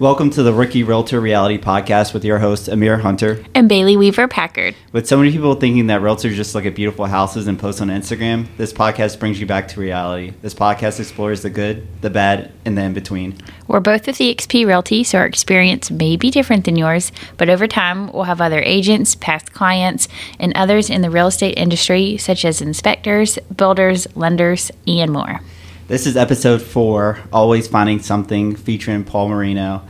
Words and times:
Welcome 0.00 0.30
to 0.30 0.42
the 0.42 0.54
Rookie 0.54 0.82
Realtor 0.82 1.20
Reality 1.20 1.58
Podcast 1.58 2.14
with 2.14 2.24
your 2.24 2.38
host, 2.38 2.68
Amir 2.68 2.96
Hunter. 2.96 3.44
And 3.54 3.68
Bailey 3.68 3.98
Weaver 3.98 4.28
Packard. 4.28 4.74
With 4.92 5.06
so 5.06 5.18
many 5.18 5.30
people 5.30 5.54
thinking 5.56 5.88
that 5.88 6.00
realtors 6.00 6.36
just 6.36 6.54
look 6.54 6.64
at 6.64 6.74
beautiful 6.74 7.04
houses 7.04 7.46
and 7.46 7.58
post 7.58 7.82
on 7.82 7.88
Instagram, 7.88 8.46
this 8.56 8.72
podcast 8.72 9.20
brings 9.20 9.38
you 9.38 9.44
back 9.44 9.68
to 9.68 9.78
reality. 9.78 10.32
This 10.40 10.54
podcast 10.54 11.00
explores 11.00 11.42
the 11.42 11.50
good, 11.50 11.86
the 12.00 12.08
bad, 12.08 12.50
and 12.64 12.78
the 12.78 12.82
in 12.82 12.94
between. 12.94 13.36
We're 13.68 13.80
both 13.80 14.06
with 14.06 14.16
eXp 14.16 14.66
Realty, 14.66 15.04
so 15.04 15.18
our 15.18 15.26
experience 15.26 15.90
may 15.90 16.16
be 16.16 16.30
different 16.30 16.64
than 16.64 16.76
yours, 16.76 17.12
but 17.36 17.50
over 17.50 17.66
time, 17.66 18.10
we'll 18.10 18.24
have 18.24 18.40
other 18.40 18.62
agents, 18.62 19.16
past 19.16 19.52
clients, 19.52 20.08
and 20.38 20.56
others 20.56 20.88
in 20.88 21.02
the 21.02 21.10
real 21.10 21.26
estate 21.26 21.58
industry, 21.58 22.16
such 22.16 22.46
as 22.46 22.62
inspectors, 22.62 23.38
builders, 23.54 24.06
lenders, 24.16 24.70
and 24.86 25.12
more. 25.12 25.42
This 25.90 26.06
is 26.06 26.16
episode 26.16 26.62
four, 26.62 27.18
Always 27.32 27.66
Finding 27.66 27.98
Something, 27.98 28.54
featuring 28.54 29.02
Paul 29.02 29.28
Marino. 29.28 29.82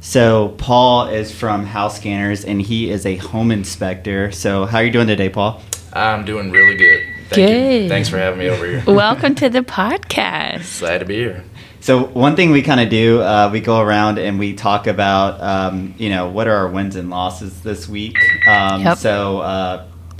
So 0.00 0.56
Paul 0.58 1.06
is 1.06 1.32
from 1.32 1.64
House 1.64 1.98
Scanners, 1.98 2.44
and 2.44 2.60
he 2.60 2.90
is 2.90 3.06
a 3.06 3.14
home 3.14 3.52
inspector. 3.52 4.32
So 4.32 4.66
how 4.66 4.78
are 4.78 4.84
you 4.84 4.90
doing 4.90 5.06
today, 5.06 5.28
Paul? 5.28 5.62
I'm 5.92 6.24
doing 6.24 6.50
really 6.50 6.74
good. 6.76 7.00
Thank 7.30 7.48
Good. 7.48 7.82
You. 7.84 7.88
Thanks 7.88 8.08
for 8.08 8.18
having 8.18 8.40
me 8.40 8.48
over 8.48 8.66
here. 8.66 8.82
Welcome 8.88 9.36
to 9.36 9.48
the 9.48 9.60
podcast. 9.62 10.80
Glad 10.80 10.98
to 10.98 11.04
be 11.04 11.14
here. 11.14 11.44
So 11.78 12.06
one 12.06 12.34
thing 12.34 12.50
we 12.50 12.62
kind 12.62 12.80
of 12.80 12.88
do, 12.88 13.22
uh, 13.22 13.48
we 13.52 13.60
go 13.60 13.78
around 13.78 14.18
and 14.18 14.40
we 14.40 14.52
talk 14.52 14.88
about, 14.88 15.40
um, 15.40 15.94
you 15.96 16.10
know, 16.10 16.28
what 16.28 16.48
are 16.48 16.56
our 16.56 16.68
wins 16.68 16.96
and 16.96 17.08
losses 17.08 17.62
this 17.62 17.88
week. 17.88 18.18
Um, 18.48 18.82
Yep. 18.82 18.98
So 18.98 19.38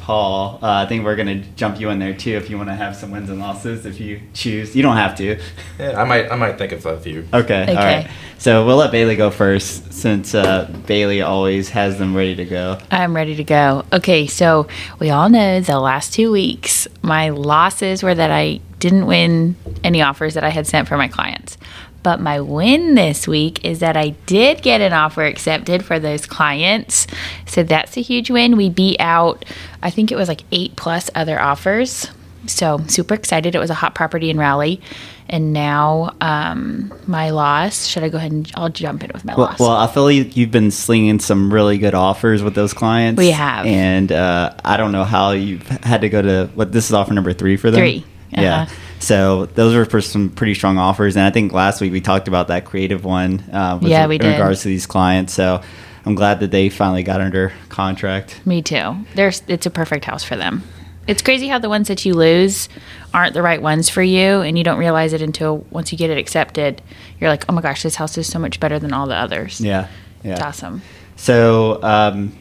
Paul, 0.07 0.61
uh, 0.63 0.67
I 0.71 0.87
think 0.87 1.05
we're 1.05 1.17
gonna 1.17 1.43
jump 1.57 1.81
you 1.81 1.91
in 1.91 1.99
there 1.99 2.15
too 2.15 2.31
if 2.37 2.49
you 2.49 2.57
want 2.57 2.69
to 2.69 2.77
have 2.77 2.95
some 2.95 3.11
wins 3.11 3.29
and 3.29 3.41
losses 3.41 3.85
if 3.85 3.99
you 3.99 4.21
choose. 4.35 4.77
You 4.77 4.85
don't 4.85 4.97
have 4.97 5.17
to. 5.17 5.37
Yeah, 5.81 6.01
I 6.01 6.05
might 6.05 6.31
I 6.31 6.37
might 6.37 6.59
think 6.59 6.71
of 6.71 6.87
a 6.87 7.01
few. 7.01 7.27
Okay. 7.35 7.63
All 7.63 7.71
Okay. 7.77 7.97
right. 8.05 8.11
So 8.39 8.65
we'll 8.65 8.77
let 8.77 8.93
Bailey 8.93 9.17
go 9.17 9.31
first 9.33 9.93
since 9.93 10.33
uh, 10.33 10.73
Bailey 10.87 11.23
always 11.23 11.71
has 11.71 11.99
them 11.99 12.15
ready 12.15 12.37
to 12.37 12.45
go. 12.45 12.79
I'm 12.93 13.17
ready 13.17 13.35
to 13.35 13.43
go. 13.43 13.85
Okay, 13.93 14.29
so 14.29 14.69
we 15.01 15.11
all 15.11 15.29
know 15.29 15.61
the 15.61 15.81
last 15.81 16.15
two 16.15 16.31
weeks, 16.31 16.87
my 17.03 17.31
losses 17.31 18.05
were 18.05 18.15
that 18.15 18.31
I 18.31 18.61
didn't 18.79 19.07
win 19.07 19.57
any 19.83 20.03
offers 20.03 20.35
that 20.35 20.45
I 20.45 20.51
had 20.51 20.69
sent 20.69 20.87
for 20.87 20.97
my 20.97 21.09
clients. 21.09 21.59
But 22.07 22.21
my 22.21 22.41
win 22.41 22.95
this 22.95 23.27
week 23.27 23.65
is 23.65 23.81
that 23.81 23.97
I 23.97 24.11
did 24.27 24.63
get 24.63 24.81
an 24.81 24.93
offer 24.93 25.25
accepted 25.25 25.85
for 25.85 25.99
those 25.99 26.25
clients. 26.25 27.09
So 27.47 27.65
that's 27.65 27.97
a 27.97 28.01
huge 28.01 28.31
win. 28.31 28.57
We 28.57 28.71
beat 28.71 29.01
out, 29.01 29.45
I 29.83 29.91
think 29.91 30.13
it 30.13 30.15
was 30.15 30.29
like 30.29 30.43
eight 30.53 30.77
plus 30.77 31.11
other 31.17 31.41
offers. 31.41 32.09
So 32.47 32.79
super 32.87 33.15
excited. 33.15 33.57
It 33.57 33.59
was 33.59 33.71
a 33.71 33.75
hot 33.75 33.97
property 33.97 34.31
in 34.31 34.39
Raleigh. 34.39 34.81
And 35.29 35.53
now 35.53 36.15
um, 36.21 36.95
my 37.09 37.31
loss, 37.31 37.87
should 37.89 38.05
I 38.05 38.09
go 38.09 38.19
ahead 38.19 38.31
and 38.31 38.53
I'll 38.55 38.69
jump 38.69 39.03
in 39.03 39.11
with 39.13 39.25
my 39.25 39.35
Well, 39.35 39.47
loss? 39.47 39.59
well, 39.59 39.73
I 39.73 39.89
feel 39.89 40.05
like 40.05 40.37
you've 40.37 40.53
been 40.53 40.71
slinging 40.71 41.19
some 41.19 41.53
really 41.53 41.77
good 41.77 41.95
offers 41.97 42.41
with 42.41 42.55
those 42.55 42.73
clients. 42.73 43.19
We 43.19 43.33
have. 43.33 43.67
and 43.67 44.13
uh, 44.13 44.55
I 44.65 44.77
don't 44.77 44.93
know 44.93 45.03
how 45.03 45.33
you've 45.33 45.67
had 45.67 46.03
to 46.03 46.09
go 46.09 46.23
to 46.23 46.49
what 46.55 46.71
this 46.71 46.85
is 46.85 46.93
offer 46.93 47.13
number 47.13 47.33
three 47.33 47.57
for 47.57 47.73
them. 47.73 47.81
Three. 47.81 48.05
Yeah. 48.31 48.69
So 48.99 49.47
those 49.47 49.75
were 49.75 49.85
for 49.85 50.01
some 50.01 50.31
pretty 50.31 50.55
strong 50.55 50.79
offers, 50.79 51.17
and 51.17 51.25
I 51.25 51.31
think 51.31 51.53
last 51.53 51.81
week 51.81 51.93
we 51.93 52.01
talked 52.01 52.29
about 52.29 52.49
that 52.49 52.65
creative 52.65 53.05
one. 53.05 53.41
Uh, 53.53 53.79
with 53.81 53.91
Yeah, 53.91 54.07
we 54.07 54.17
in 54.17 54.23
did. 54.23 54.33
regards 54.33 54.63
to 54.63 54.69
these 54.69 54.87
clients. 54.87 55.33
So 55.35 55.61
I'm 56.05 56.15
glad 56.15 56.41
that 56.41 56.51
they 56.51 56.69
finally 56.71 57.03
got 57.03 57.21
under 57.21 57.53
contract. 57.69 58.41
Me 58.47 58.63
too. 58.63 58.97
There's 59.15 59.43
it's 59.49 59.67
a 59.67 59.71
perfect 59.71 60.05
house 60.07 60.25
for 60.25 60.37
them. 60.37 60.63
It's 61.07 61.23
crazy 61.23 61.47
how 61.47 61.59
the 61.61 61.69
ones 61.69 61.87
that 61.89 62.05
you 62.05 62.15
lose 62.15 62.69
aren't 63.15 63.33
the 63.35 63.43
right 63.43 63.63
ones 63.63 63.89
for 63.89 64.03
you 64.03 64.41
and 64.41 64.59
you 64.59 64.65
don't 64.65 64.79
realize 64.79 65.13
it 65.13 65.23
until 65.23 65.59
once 65.71 65.93
you 65.93 65.99
get 65.99 66.11
it 66.11 66.19
accepted. 66.19 66.83
You're 67.21 67.31
like, 67.31 67.45
"Oh 67.49 67.53
my 67.53 67.61
gosh, 67.63 67.83
this 67.83 67.95
house 67.97 68.19
is 68.19 68.27
so 68.27 68.39
much 68.39 68.59
better 68.61 68.79
than 68.79 68.93
all 68.93 69.07
the 69.07 69.15
others." 69.15 69.61
Yeah. 69.61 69.87
Yeah. 70.25 70.33
It's 70.33 70.43
awesome. 70.43 70.83
So 71.17 71.81
um, 71.83 72.33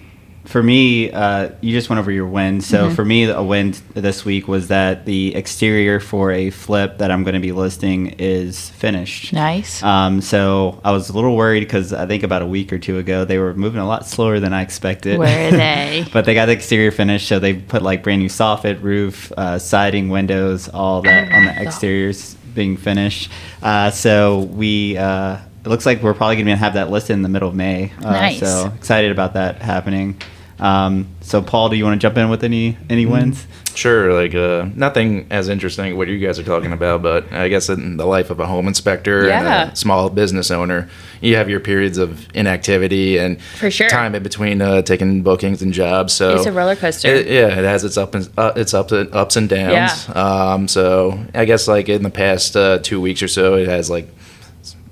for 0.46 0.62
me, 0.64 1.12
uh, 1.12 1.50
you 1.62 1.72
just 1.72 1.90
went 1.90 2.00
over 2.00 2.12
your 2.12 2.28
win. 2.28 2.62
So 2.62 2.86
Mm-hmm. 2.86 2.96
for 2.96 3.04
me, 3.06 3.24
a 3.26 3.42
win 3.44 3.74
this 3.94 4.24
week 4.24 4.48
was 4.48 4.68
that 4.70 5.06
the 5.06 5.36
exterior 5.36 6.00
for 6.00 6.32
a 6.32 6.50
flip 6.52 7.00
that 7.00 7.12
I'm 7.12 7.24
going 7.24 7.34
to 7.34 7.40
be 7.40 7.52
listing 7.52 8.16
is 8.20 8.70
finished. 8.72 9.34
Nice. 9.34 9.82
Um, 9.84 10.22
so 10.22 10.80
I 10.84 10.92
was 10.92 11.10
a 11.10 11.14
little 11.14 11.36
worried 11.36 11.62
because 11.62 11.94
I 11.94 12.06
think 12.06 12.24
about 12.24 12.42
a 12.42 12.46
week 12.46 12.72
or 12.72 12.78
two 12.80 12.98
ago 12.98 13.26
they 13.26 13.38
were 13.40 13.54
moving 13.54 13.82
a 13.82 13.88
lot 13.88 14.06
slower 14.06 14.40
than 14.40 14.54
I 14.54 14.62
expected. 14.62 15.18
Were 15.18 15.26
they? 15.52 16.06
but 16.14 16.26
they 16.26 16.34
got 16.34 16.46
the 16.46 16.52
exterior 16.54 16.92
finished, 16.92 17.28
so 17.28 17.40
they 17.40 17.54
put 17.54 17.82
like 17.82 18.04
brand 18.04 18.22
new 18.22 18.30
soffit, 18.30 18.82
roof, 18.82 19.32
uh, 19.38 19.60
siding, 19.60 20.10
windows, 20.10 20.70
all 20.70 21.02
that 21.02 21.32
on 21.32 21.46
the 21.46 21.52
exteriors 21.52 22.36
being 22.54 22.78
finished. 22.78 23.30
Uh, 23.62 23.90
so 23.92 24.40
we. 24.40 24.98
Uh, 24.98 25.38
it 25.66 25.70
looks 25.70 25.84
like 25.88 26.04
we're 26.04 26.14
probably 26.14 26.36
going 26.36 26.46
to 26.46 26.56
have 26.56 26.76
that 26.76 26.92
listed 26.92 27.16
in 27.16 27.24
the 27.24 27.30
middle 27.30 27.50
of 27.50 27.56
May. 27.56 27.92
Uh, 27.98 28.12
Nice. 28.12 28.40
So 28.40 28.72
excited 28.76 29.12
about 29.12 29.34
that 29.34 29.64
happening. 29.64 30.22
Um, 30.60 31.08
so 31.22 31.42
Paul, 31.42 31.70
do 31.70 31.76
you 31.76 31.84
want 31.84 32.00
to 32.00 32.06
jump 32.06 32.18
in 32.18 32.30
with 32.30 32.44
any 32.44 32.74
Mm-hmm. 32.74 32.84
any 32.92 33.06
wins? 33.06 33.46
Sure, 33.76 34.14
like 34.14 34.34
uh, 34.34 34.70
nothing 34.74 35.28
as 35.30 35.50
interesting 35.50 35.98
what 35.98 36.08
you 36.08 36.18
guys 36.18 36.40
are 36.40 36.44
talking 36.44 36.72
about, 36.72 37.02
but 37.02 37.34
I 37.34 37.50
guess 37.50 37.68
in 37.68 37.98
the 37.98 38.06
life 38.06 38.30
of 38.30 38.40
a 38.40 38.46
home 38.46 38.70
inspector 38.70 39.28
Yeah. 39.28 39.64
and 39.64 39.72
a 39.74 39.76
small 39.76 40.10
business 40.10 40.50
owner, 40.50 40.88
you 41.20 41.36
have 41.36 41.50
your 41.50 41.60
periods 41.60 41.98
of 41.98 42.26
inactivity 42.34 43.18
and 43.18 43.42
For 43.42 43.70
sure. 43.70 43.90
time 43.90 44.16
in 44.16 44.24
between 44.24 44.62
uh, 44.62 44.82
taking 44.82 45.24
bookings 45.24 45.62
and 45.62 45.74
jobs. 45.74 46.14
So 46.14 46.36
It's 46.38 46.46
a 46.46 46.54
roller 46.54 46.78
coaster. 46.78 47.10
It, 47.10 47.28
yeah, 47.28 47.48
it 47.48 47.66
has 47.66 47.84
its 47.84 47.98
up 47.98 48.16
and 48.16 48.30
uh, 48.38 48.54
its 48.56 48.74
ups 48.74 48.94
and 48.94 49.14
ups 49.14 49.36
and 49.36 49.50
downs. 49.50 50.08
Um, 50.16 50.70
so 50.70 51.20
I 51.34 51.44
guess 51.44 51.68
like 51.68 51.90
in 51.90 52.04
the 52.04 52.10
past 52.10 52.56
uh, 52.56 52.80
two 52.82 53.02
weeks 53.02 53.22
or 53.22 53.28
so, 53.28 53.56
it 53.56 53.68
has 53.68 53.90
like 53.90 54.08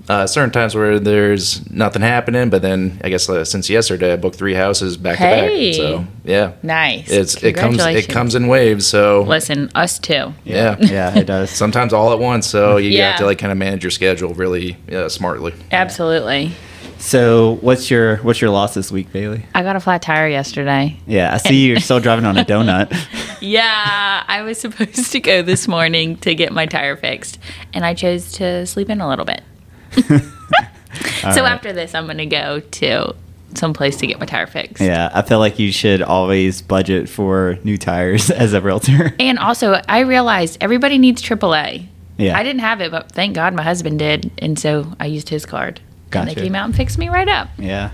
uh, 0.10 0.28
certain 0.28 0.52
times 0.52 0.76
where 0.76 1.00
there's 1.00 1.70
nothing 1.72 2.02
happening, 2.02 2.50
but 2.50 2.62
then 2.62 3.00
I 3.04 3.10
guess 3.10 3.30
uh, 3.30 3.46
since 3.46 3.70
yesterday, 3.70 4.14
I 4.14 4.16
booked 4.18 4.36
three 4.36 4.54
houses 4.54 4.98
back 4.98 5.18
to 5.18 5.24
Hey. 5.24 5.72
back. 5.72 5.76
So 5.78 6.06
yeah, 6.26 6.54
nice. 6.62 7.10
it's 7.10 7.42
it 7.44 7.54
comes 7.54 7.80
it 7.80 8.10
comes 8.10 8.36
in 8.36 8.48
waves. 8.48 8.86
So 8.86 9.22
Listen, 9.24 9.72
us 9.76 10.00
too. 10.00 10.34
yeah. 10.44 10.76
yeah, 10.80 11.18
it 11.18 11.26
does. 11.26 11.50
sometimes 11.64 11.94
all 11.94 12.12
at 12.12 12.20
once. 12.20 12.48
So 12.48 12.78
you 12.78 12.90
Yeah. 12.90 13.12
have 13.12 13.20
to 13.20 13.26
like 13.26 13.38
kind 13.40 13.52
of 13.52 13.58
manage 13.58 13.84
your 13.84 13.92
schedule 13.92 14.34
really 14.34 14.78
uh, 14.92 15.08
smartly. 15.10 15.54
Absolutely. 15.72 16.52
So 17.00 17.58
what's 17.62 17.92
your 17.92 18.18
what's 18.18 18.40
your 18.40 18.50
loss 18.50 18.74
this 18.74 18.90
week, 18.92 19.12
Bailey? 19.12 19.46
I 19.54 19.64
got 19.64 19.76
a 19.76 19.80
flat 19.82 20.02
tire 20.02 20.28
yesterday. 20.30 20.98
Yeah, 21.06 21.34
I 21.34 21.38
see 21.38 21.66
you're 21.68 21.80
still 21.82 22.00
driving 22.00 22.24
on 22.26 22.38
a 22.38 22.46
donut. 22.46 22.92
Yeah, 23.44 24.24
I 24.26 24.42
was 24.44 24.58
supposed 24.58 25.12
to 25.12 25.20
go 25.20 25.42
this 25.42 25.68
morning 25.68 26.16
to 26.20 26.34
get 26.34 26.54
my 26.54 26.66
tire 26.66 26.96
fixed, 26.96 27.40
and 27.74 27.84
I 27.84 27.94
chose 27.94 28.32
to 28.34 28.66
sleep 28.66 28.90
in 28.90 29.02
a 29.02 29.08
little 29.10 29.26
bit. 29.26 29.42
so 30.02 31.42
right. 31.42 31.52
after 31.52 31.74
this, 31.74 31.96
I'm 31.96 32.06
going 32.06 32.18
to 32.18 32.26
go 32.26 32.60
to 32.60 33.16
some 33.56 33.74
place 33.74 33.98
to 33.98 34.08
get 34.08 34.20
my 34.20 34.26
tire 34.26 34.48
fixed. 34.48 34.82
Yeah, 34.82 35.12
I 35.14 35.22
feel 35.22 35.40
like 35.40 35.60
you 35.60 35.72
should 35.72 36.02
always 36.02 36.62
budget 36.62 37.10
for 37.10 37.58
new 37.64 37.78
tires 37.78 38.30
as 38.32 38.54
a 38.54 38.62
realtor. 38.62 39.16
And 39.20 39.40
also, 39.40 39.82
I 39.88 40.00
realized 40.00 40.58
everybody 40.62 40.98
needs 40.98 41.22
AAA. 41.22 41.88
Yeah. 42.18 42.38
I 42.38 42.44
didn't 42.44 42.62
have 42.62 42.80
it, 42.82 42.92
but 42.92 43.12
thank 43.12 43.36
God 43.36 43.54
my 43.54 43.64
husband 43.64 44.00
did, 44.00 44.32
and 44.38 44.58
so 44.58 44.94
I 45.00 45.08
used 45.08 45.30
his 45.30 45.46
card. 45.46 45.80
Gotcha. 46.10 46.30
And 46.30 46.38
they 46.38 46.42
came 46.42 46.56
out 46.56 46.66
and 46.66 46.76
fixed 46.76 46.98
me 46.98 47.10
right 47.10 47.28
up. 47.28 47.50
Yeah. 47.58 47.90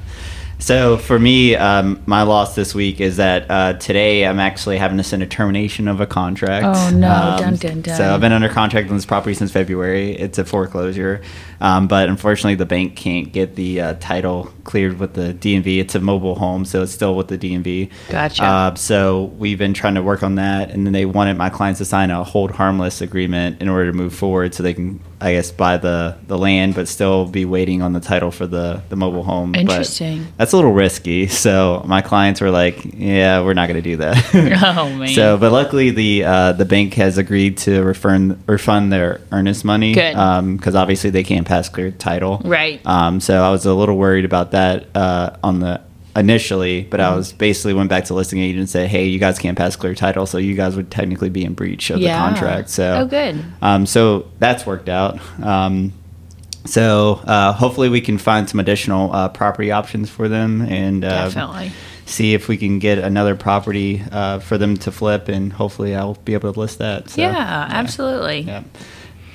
So 0.59 0.97
for 0.97 1.17
me, 1.17 1.55
um, 1.55 2.03
my 2.05 2.23
loss 2.23 2.53
this 2.53 2.75
week 2.75 2.99
is 2.99 3.15
that 3.15 3.49
uh, 3.49 3.73
today 3.73 4.25
I'm 4.25 4.41
actually 4.41 4.77
having 4.77 4.97
to 4.97 5.03
send 5.05 5.23
a 5.23 5.25
termination 5.25 5.88
of 5.88 6.01
a 6.01 6.05
contract. 6.05 6.65
Oh, 6.65 6.89
no. 6.93 7.09
Um, 7.09 7.39
Dun, 7.39 7.55
dun, 7.55 7.81
dun. 7.81 7.95
So 7.95 8.13
I've 8.13 8.19
been 8.19 8.33
under 8.33 8.49
contract 8.49 8.89
on 8.89 8.95
this 8.97 9.05
property 9.05 9.33
since 9.33 9.53
February. 9.53 10.11
It's 10.11 10.38
a 10.38 10.43
foreclosure, 10.43 11.21
um, 11.61 11.87
but 11.87 12.09
unfortunately 12.09 12.55
the 12.55 12.65
bank 12.65 12.95
can't 12.95 13.31
get 13.31 13.55
the 13.55 13.81
uh, 13.81 13.93
title 13.95 14.51
cleared 14.63 14.99
with 14.99 15.15
the 15.15 15.33
DMV. 15.33 15.79
It's 15.79 15.95
a 15.95 15.99
mobile 15.99 16.35
home, 16.35 16.63
so 16.63 16.83
it's 16.83 16.91
still 16.91 17.15
with 17.15 17.27
the 17.27 17.37
DMV. 17.37 17.89
Gotcha. 18.09 18.43
Uh, 18.43 18.75
so 18.75 19.25
we've 19.37 19.57
been 19.57 19.73
trying 19.73 19.95
to 19.95 20.03
work 20.03 20.21
on 20.21 20.35
that, 20.35 20.69
and 20.69 20.85
then 20.85 20.93
they 20.93 21.05
wanted 21.05 21.37
my 21.37 21.49
clients 21.49 21.79
to 21.79 21.85
sign 21.85 22.11
a 22.11 22.23
hold 22.23 22.51
harmless 22.51 23.01
agreement 23.01 23.61
in 23.61 23.67
order 23.67 23.91
to 23.91 23.97
move 23.97 24.13
forward, 24.13 24.53
so 24.53 24.61
they 24.61 24.75
can, 24.75 25.00
I 25.19 25.33
guess, 25.33 25.51
buy 25.51 25.77
the 25.77 26.17
the 26.27 26.38
land, 26.38 26.75
but 26.75 26.88
still 26.88 27.25
be 27.25 27.45
waiting 27.45 27.81
on 27.81 27.94
the 27.94 28.00
title 28.00 28.29
for 28.31 28.45
the 28.45 28.81
the 28.89 28.95
mobile 28.95 29.23
home. 29.23 29.53
But 29.53 29.62
Interesting. 29.62 30.27
that's 30.38 30.53
a 30.53 30.55
little 30.55 30.73
risky. 30.73 31.27
So 31.27 31.83
my 31.88 32.01
clients 32.01 32.39
were 32.39 32.51
like, 32.51 32.79
"Yeah, 32.94 33.41
we're 33.41 33.55
not 33.55 33.67
going 33.67 33.81
to 33.81 33.89
do 33.89 33.97
that." 33.97 34.17
Oh, 34.79 34.89
man. 34.95 35.07
So, 35.09 35.38
but 35.38 35.51
luckily 35.51 35.89
the 35.89 36.23
uh, 36.25 36.51
the 36.53 36.65
bank 36.65 36.94
has 36.95 37.17
agreed 37.17 37.57
to 37.59 37.81
refund 37.81 38.44
refund 38.47 38.91
their 38.94 39.21
earnest 39.31 39.65
money. 39.65 39.94
Because 39.94 40.75
obviously 40.75 41.09
they 41.09 41.23
can't 41.23 41.47
pass 41.50 41.68
clear 41.68 41.92
title. 41.92 42.42
Right. 42.46 42.80
Um, 42.86 43.19
so 43.19 43.44
I 43.44 43.50
was 43.51 43.66
a 43.66 43.74
little 43.74 43.98
worried 43.98 44.24
about 44.25 44.51
that 44.51 44.86
uh, 44.96 45.36
on 45.44 45.60
the 45.60 45.81
initially, 46.16 46.81
but 46.84 47.00
Mm-hmm. 47.00 47.13
I 47.13 47.16
was 47.16 47.31
basically 47.34 47.74
went 47.74 47.90
back 47.90 48.06
to 48.06 48.13
listing 48.13 48.40
agent 48.40 48.60
and 48.60 48.69
said, 48.69 48.90
"Hey, 48.90 49.06
you 49.07 49.19
guys 49.19 49.38
can't 49.40 49.57
pass 49.57 49.75
clear 49.75 49.96
title, 49.96 50.25
so 50.25 50.38
you 50.38 50.56
guys 50.56 50.75
would 50.75 50.90
technically 50.92 51.30
be 51.30 51.44
in 51.44 51.54
breach 51.54 51.90
of 51.90 52.00
Yeah. 52.00 52.13
the 52.16 52.19
contract." 52.30 52.69
So 52.69 53.00
Oh, 53.01 53.06
good. 53.06 53.44
Um, 53.62 53.86
so 53.86 54.28
that's 54.40 54.66
worked 54.66 54.90
out. 54.90 55.19
Um, 55.44 55.94
so 56.66 57.22
uh, 57.25 57.54
hopefully 57.54 57.90
we 57.90 58.01
can 58.01 58.18
find 58.18 58.50
some 58.50 58.60
additional 58.60 59.13
uh, 59.13 59.30
property 59.30 59.72
options 59.72 60.10
for 60.10 60.28
them 60.28 60.62
and 60.62 61.04
uh, 61.06 61.25
Definitely. 61.25 61.72
see 62.06 62.34
if 62.34 62.48
we 62.48 62.57
can 62.57 62.80
get 62.80 62.98
another 62.98 63.36
property 63.36 64.04
uh, 64.12 64.40
for 64.40 64.57
them 64.57 64.75
to 64.78 64.92
flip, 64.92 65.30
and 65.30 65.54
hopefully 65.54 65.96
I'll 65.96 66.16
be 66.25 66.34
able 66.34 66.51
to 66.54 66.60
list 66.60 66.78
that. 66.80 67.10
So, 67.10 67.22
yeah, 67.22 67.68
absolutely. 67.69 68.42
yeah. 68.42 68.63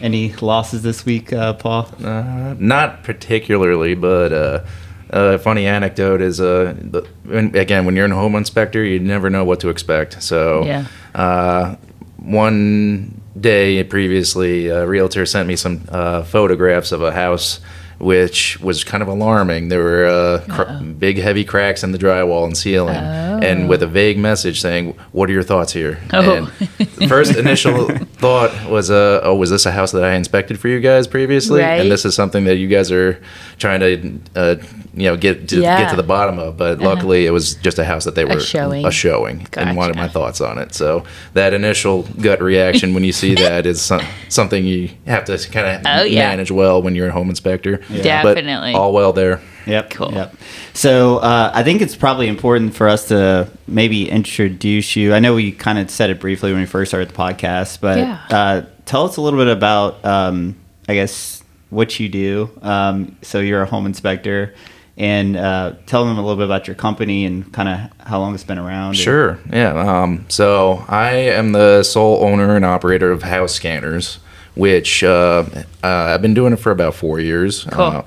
Any 0.00 0.32
losses 0.34 0.82
this 0.82 1.04
week, 1.06 1.32
uh, 1.32 1.54
Paul? 1.54 1.88
Uh, 2.02 2.54
not 2.58 3.04
particularly, 3.04 3.94
but 3.94 4.32
uh, 4.32 4.64
a 5.10 5.38
funny 5.38 5.66
anecdote 5.66 6.20
is 6.20 6.40
uh, 6.40 6.74
the, 6.78 7.06
when, 7.24 7.56
again 7.56 7.84
when 7.86 7.96
you're 7.96 8.06
a 8.06 8.14
home 8.14 8.34
inspector, 8.34 8.82
you 8.84 8.98
never 8.98 9.30
know 9.30 9.44
what 9.44 9.60
to 9.60 9.68
expect. 9.68 10.22
So, 10.22 10.64
Yeah. 10.64 10.86
uh, 11.14 11.76
one 12.18 13.20
day 13.38 13.82
previously, 13.84 14.68
a 14.68 14.86
realtor 14.86 15.26
sent 15.26 15.46
me 15.48 15.56
some 15.56 15.82
uh, 15.90 16.22
photographs 16.24 16.92
of 16.92 17.02
a 17.02 17.12
house. 17.12 17.60
Which 18.00 18.58
was 18.60 18.82
kind 18.82 19.02
of 19.04 19.08
alarming. 19.08 19.68
There 19.68 19.82
were 19.82 20.04
uh, 20.04 20.44
cr- 20.50 20.82
big, 20.82 21.16
heavy 21.16 21.44
cracks 21.44 21.84
in 21.84 21.92
the 21.92 21.96
drywall 21.96 22.44
and 22.44 22.56
ceiling, 22.56 22.96
and 22.96 23.68
with 23.68 23.84
a 23.84 23.86
vague 23.86 24.18
message 24.18 24.60
saying, 24.60 24.96
"What 25.12 25.30
are 25.30 25.32
your 25.32 25.44
thoughts 25.44 25.72
here?" 25.72 26.00
Oh. 26.12 26.50
And 26.80 27.08
first 27.08 27.36
initial 27.36 27.88
thought 28.24 28.70
was, 28.70 28.90
uh, 28.90 29.20
"Oh, 29.22 29.34
was 29.34 29.50
this 29.50 29.66
a 29.66 29.72
house 29.72 29.92
that 29.92 30.02
I 30.02 30.14
inspected 30.14 30.58
for 30.58 30.68
you 30.68 30.80
guys 30.80 31.06
previously?" 31.06 31.60
Right. 31.60 31.80
And 31.80 31.90
this 31.90 32.04
is 32.04 32.14
something 32.14 32.44
that 32.44 32.56
you 32.56 32.68
guys 32.68 32.90
are 32.90 33.20
trying 33.58 33.80
to, 33.80 34.12
uh, 34.34 34.54
you 34.94 35.04
know, 35.10 35.16
get 35.16 35.48
to 35.48 35.60
Yeah. 35.60 35.78
get 35.80 35.90
to 35.90 35.96
the 35.96 36.02
bottom 36.02 36.38
of. 36.38 36.56
But 36.56 36.80
luckily, 36.80 37.26
it 37.26 37.30
was 37.30 37.54
just 37.56 37.78
a 37.78 37.84
house 37.84 38.04
that 38.04 38.14
they 38.14 38.24
were 38.24 38.40
showing. 38.40 38.86
a 38.86 38.90
showing, 38.90 39.46
and 39.56 39.76
wanted 39.76 39.96
my 39.96 40.08
thoughts 40.08 40.40
on 40.40 40.58
it. 40.58 40.74
So 40.74 41.04
that 41.34 41.52
initial 41.52 42.02
gut 42.20 42.40
reaction 42.40 42.94
when 42.94 43.04
you 43.04 43.12
see 43.12 43.34
that 43.46 43.66
is 43.66 43.82
some, 43.82 44.00
something 44.28 44.64
you 44.64 44.90
have 45.06 45.24
to 45.26 45.36
kind 45.50 45.66
of 45.66 45.82
Oh, 46.00 46.04
yeah. 46.04 46.28
manage 46.28 46.50
well 46.50 46.80
when 46.82 46.94
you're 46.94 47.08
a 47.08 47.12
home 47.12 47.28
inspector. 47.28 47.80
Definitely. 48.02 48.72
But 48.72 48.78
all 48.78 48.92
well 48.92 49.12
there. 49.12 49.40
Yep. 49.66 49.90
Cool. 49.90 50.12
Yep. 50.12 50.34
So 50.72 51.18
uh, 51.18 51.50
I 51.54 51.62
think 51.62 51.80
it's 51.82 51.96
probably 51.96 52.28
important 52.28 52.74
for 52.74 52.88
us 52.88 53.08
to 53.08 53.48
maybe 53.66 54.08
introduce 54.10 54.96
you. 54.96 55.14
I 55.14 55.20
know 55.20 55.34
we 55.34 55.52
kind 55.52 55.78
of 55.78 55.90
said 55.90 56.10
it 56.10 56.20
briefly 56.20 56.52
when 56.52 56.60
we 56.60 56.66
first 56.66 56.90
started 56.90 57.08
the 57.08 57.14
podcast, 57.14 57.80
but 57.80 57.98
Yeah. 57.98 58.20
uh, 58.30 58.62
tell 58.86 59.04
us 59.04 59.16
a 59.16 59.20
little 59.20 59.38
bit 59.38 59.48
about, 59.48 60.04
um, 60.04 60.56
I 60.88 60.94
guess, 60.94 61.42
what 61.70 61.98
you 61.98 62.08
do. 62.08 62.50
Um, 62.62 63.16
so 63.22 63.40
you're 63.40 63.62
a 63.62 63.66
home 63.66 63.86
inspector, 63.86 64.54
and 64.96 65.36
uh, 65.36 65.72
tell 65.86 66.04
them 66.04 66.18
a 66.18 66.20
little 66.20 66.36
bit 66.36 66.44
about 66.44 66.68
your 66.68 66.76
company 66.76 67.24
and 67.24 67.52
kind 67.52 67.68
of 67.68 68.06
how 68.06 68.20
long 68.20 68.32
it's 68.34 68.44
been 68.44 68.58
around. 68.58 68.94
Sure. 68.94 69.38
Yeah. 69.52 69.72
Um, 70.02 70.24
so 70.28 70.84
I 70.88 71.10
am 71.14 71.50
the 71.52 71.82
sole 71.82 72.22
owner 72.22 72.54
and 72.54 72.64
operator 72.64 73.10
of 73.10 73.22
House 73.24 73.52
Scanners, 73.54 74.20
which 74.54 75.02
uh, 75.02 75.44
uh, 75.82 75.86
I've 75.86 76.22
been 76.22 76.34
doing 76.34 76.52
it 76.52 76.60
for 76.60 76.70
about 76.70 76.94
four 76.94 77.18
years. 77.18 77.64
Cool. 77.72 78.06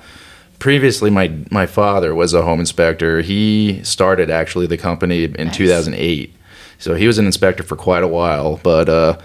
Previously, 0.58 1.10
my 1.10 1.32
my 1.50 1.66
father 1.66 2.14
was 2.14 2.34
a 2.34 2.42
home 2.42 2.60
inspector. 2.60 3.20
He 3.20 3.80
started 3.84 4.30
actually 4.30 4.66
the 4.66 4.76
company 4.76 5.24
in 5.24 5.32
Nice. 5.46 5.56
2008, 5.56 6.34
so 6.78 6.94
he 6.94 7.06
was 7.06 7.18
an 7.18 7.26
inspector 7.26 7.62
for 7.62 7.76
quite 7.76 8.02
a 8.02 8.08
while. 8.08 8.58
But 8.62 8.88
uh, 8.88 9.18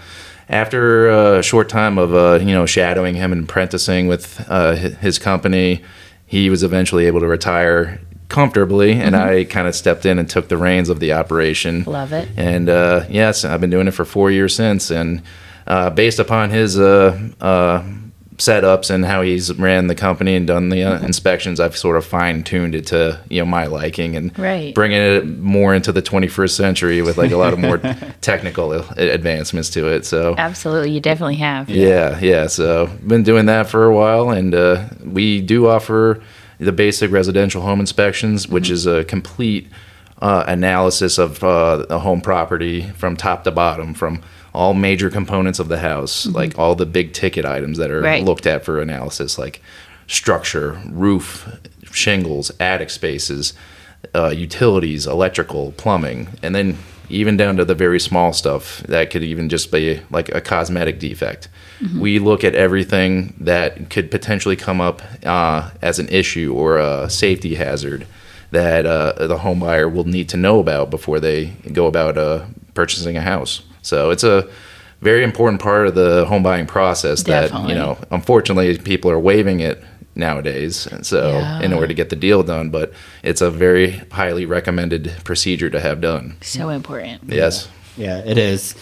after 0.48 1.08
a 1.08 1.42
short 1.42 1.68
time 1.68 1.98
of 1.98 2.14
uh, 2.14 2.38
you 2.44 2.54
know 2.54 2.66
shadowing 2.66 3.14
him 3.16 3.32
and 3.32 3.44
apprenticing 3.44 4.06
with 4.06 4.44
uh, 4.48 4.74
his 4.76 5.18
company, 5.18 5.82
he 6.26 6.50
was 6.50 6.62
eventually 6.62 7.06
able 7.06 7.20
to 7.20 7.26
retire 7.26 8.00
comfortably, 8.28 8.92
and 8.92 9.14
I 9.14 9.44
kind 9.44 9.68
of 9.68 9.74
stepped 9.74 10.06
in 10.06 10.18
and 10.18 10.28
took 10.28 10.48
the 10.48 10.56
reins 10.56 10.88
of 10.88 10.98
the 11.00 11.12
operation. 11.12 11.84
Love 11.84 12.12
it. 12.12 12.28
And 12.36 12.68
uh, 12.68 13.04
yes, 13.08 13.44
I've 13.44 13.60
been 13.60 13.70
doing 13.70 13.86
it 13.86 13.92
for 13.92 14.04
four 14.04 14.30
years 14.30 14.54
since. 14.54 14.90
And 14.90 15.22
uh, 15.66 15.90
based 15.90 16.18
upon 16.18 16.50
his 16.50 16.78
uh, 16.78 17.30
uh, 17.40 17.84
setups 18.38 18.90
and 18.90 19.04
how 19.04 19.22
he's 19.22 19.52
ran 19.58 19.86
the 19.86 19.94
company 19.94 20.34
and 20.34 20.46
done 20.46 20.68
the 20.68 20.82
uh, 20.82 20.98
inspections, 21.04 21.60
I've 21.60 21.76
sort 21.76 21.96
of 21.96 22.04
fine 22.04 22.42
tuned 22.42 22.74
it 22.74 22.86
to 22.88 23.20
you 23.28 23.40
know 23.40 23.46
my 23.46 23.66
liking 23.66 24.16
and 24.16 24.36
Right. 24.38 24.74
bringing 24.74 25.00
it 25.00 25.24
more 25.38 25.72
into 25.74 25.92
the 25.92 26.02
21st 26.02 26.50
century 26.56 27.00
with 27.02 27.16
like 27.16 27.30
a 27.30 27.36
lot 27.36 27.52
of 27.52 27.58
more 27.60 27.78
technical 28.20 28.72
advancements 28.72 29.70
to 29.70 29.86
it. 29.88 30.04
So 30.04 30.34
Absolutely. 30.36 30.90
You 30.90 31.00
definitely 31.00 31.36
have. 31.36 31.70
yeah, 31.70 32.18
yeah. 32.20 32.48
So 32.48 32.86
been 33.06 33.22
doing 33.22 33.46
that 33.46 33.68
for 33.68 33.84
a 33.84 33.94
while, 33.94 34.30
and 34.30 34.54
uh, 34.54 34.88
we 35.04 35.40
do 35.40 35.68
offer 35.68 36.20
the 36.58 36.72
basic 36.72 37.10
residential 37.12 37.62
home 37.62 37.80
inspections, 37.80 38.48
which 38.48 38.68
is 38.70 38.86
a 38.86 39.04
complete 39.04 39.68
uh, 40.24 40.42
analysis 40.46 41.18
of 41.18 41.44
uh, 41.44 41.84
a 41.90 41.98
home 41.98 42.22
property 42.22 42.80
from 42.96 43.14
top 43.14 43.44
to 43.44 43.50
bottom, 43.50 43.92
from 43.92 44.22
all 44.54 44.72
major 44.72 45.10
components 45.10 45.58
of 45.58 45.68
the 45.68 45.78
house, 45.80 46.24
like 46.28 46.58
all 46.58 46.74
the 46.74 46.86
big 46.86 47.12
ticket 47.12 47.44
items 47.44 47.76
that 47.76 47.90
are 47.90 48.00
Right. 48.00 48.24
looked 48.24 48.46
at 48.46 48.64
for 48.64 48.80
analysis, 48.80 49.36
like 49.38 49.60
structure, 50.06 50.80
roof, 50.88 51.46
shingles, 51.92 52.50
attic 52.58 52.88
spaces, 52.88 53.52
uh, 54.14 54.28
utilities, 54.28 55.06
electrical, 55.06 55.72
plumbing, 55.72 56.28
and 56.42 56.54
then 56.54 56.78
even 57.10 57.36
down 57.36 57.58
to 57.58 57.64
the 57.66 57.74
very 57.74 58.00
small 58.00 58.32
stuff 58.32 58.78
that 58.88 59.10
could 59.10 59.22
even 59.22 59.50
just 59.50 59.70
be 59.70 60.00
like 60.10 60.34
a 60.34 60.40
cosmetic 60.40 60.98
defect. 60.98 61.48
We 61.98 62.18
look 62.18 62.44
at 62.44 62.54
everything 62.54 63.34
that 63.40 63.90
could 63.90 64.10
potentially 64.10 64.56
come 64.56 64.80
up 64.80 65.02
uh, 65.26 65.68
as 65.82 65.98
an 65.98 66.08
issue 66.08 66.54
or 66.54 66.78
a 66.78 67.10
safety 67.10 67.56
hazard 67.56 68.06
that 68.54 68.86
uh, 68.86 69.26
the 69.26 69.38
home 69.38 69.60
buyer 69.60 69.88
will 69.88 70.04
need 70.04 70.28
to 70.30 70.36
know 70.36 70.58
about 70.60 70.90
before 70.90 71.20
they 71.20 71.46
go 71.72 71.86
about 71.86 72.16
uh, 72.16 72.44
purchasing 72.74 73.16
a 73.16 73.20
house. 73.20 73.62
So 73.82 74.10
it's 74.10 74.24
a 74.24 74.48
very 75.00 75.22
important 75.22 75.60
part 75.60 75.86
of 75.86 75.94
the 75.94 76.24
home 76.26 76.42
buying 76.42 76.66
process 76.66 77.22
that 77.24 77.42
Definitely. 77.50 77.74
you 77.74 77.78
know 77.78 77.98
unfortunately 78.10 78.78
people 78.78 79.10
are 79.10 79.18
waiving 79.20 79.60
it 79.60 79.82
nowadays 80.14 80.86
and 80.86 81.04
so 81.04 81.28
Yeah. 81.30 81.60
in 81.60 81.72
order 81.74 81.88
to 81.88 81.94
get 81.94 82.08
the 82.08 82.16
deal 82.16 82.42
done 82.42 82.70
but 82.70 82.92
it's 83.22 83.42
a 83.42 83.50
very 83.50 84.00
highly 84.12 84.46
recommended 84.46 85.12
procedure 85.24 85.68
to 85.68 85.78
have 85.80 86.00
done 86.00 86.36
So 86.40 86.70
important. 86.70 87.20
yes 87.28 87.68
Yeah, 87.96 88.18
it 88.24 88.38
is. 88.38 88.74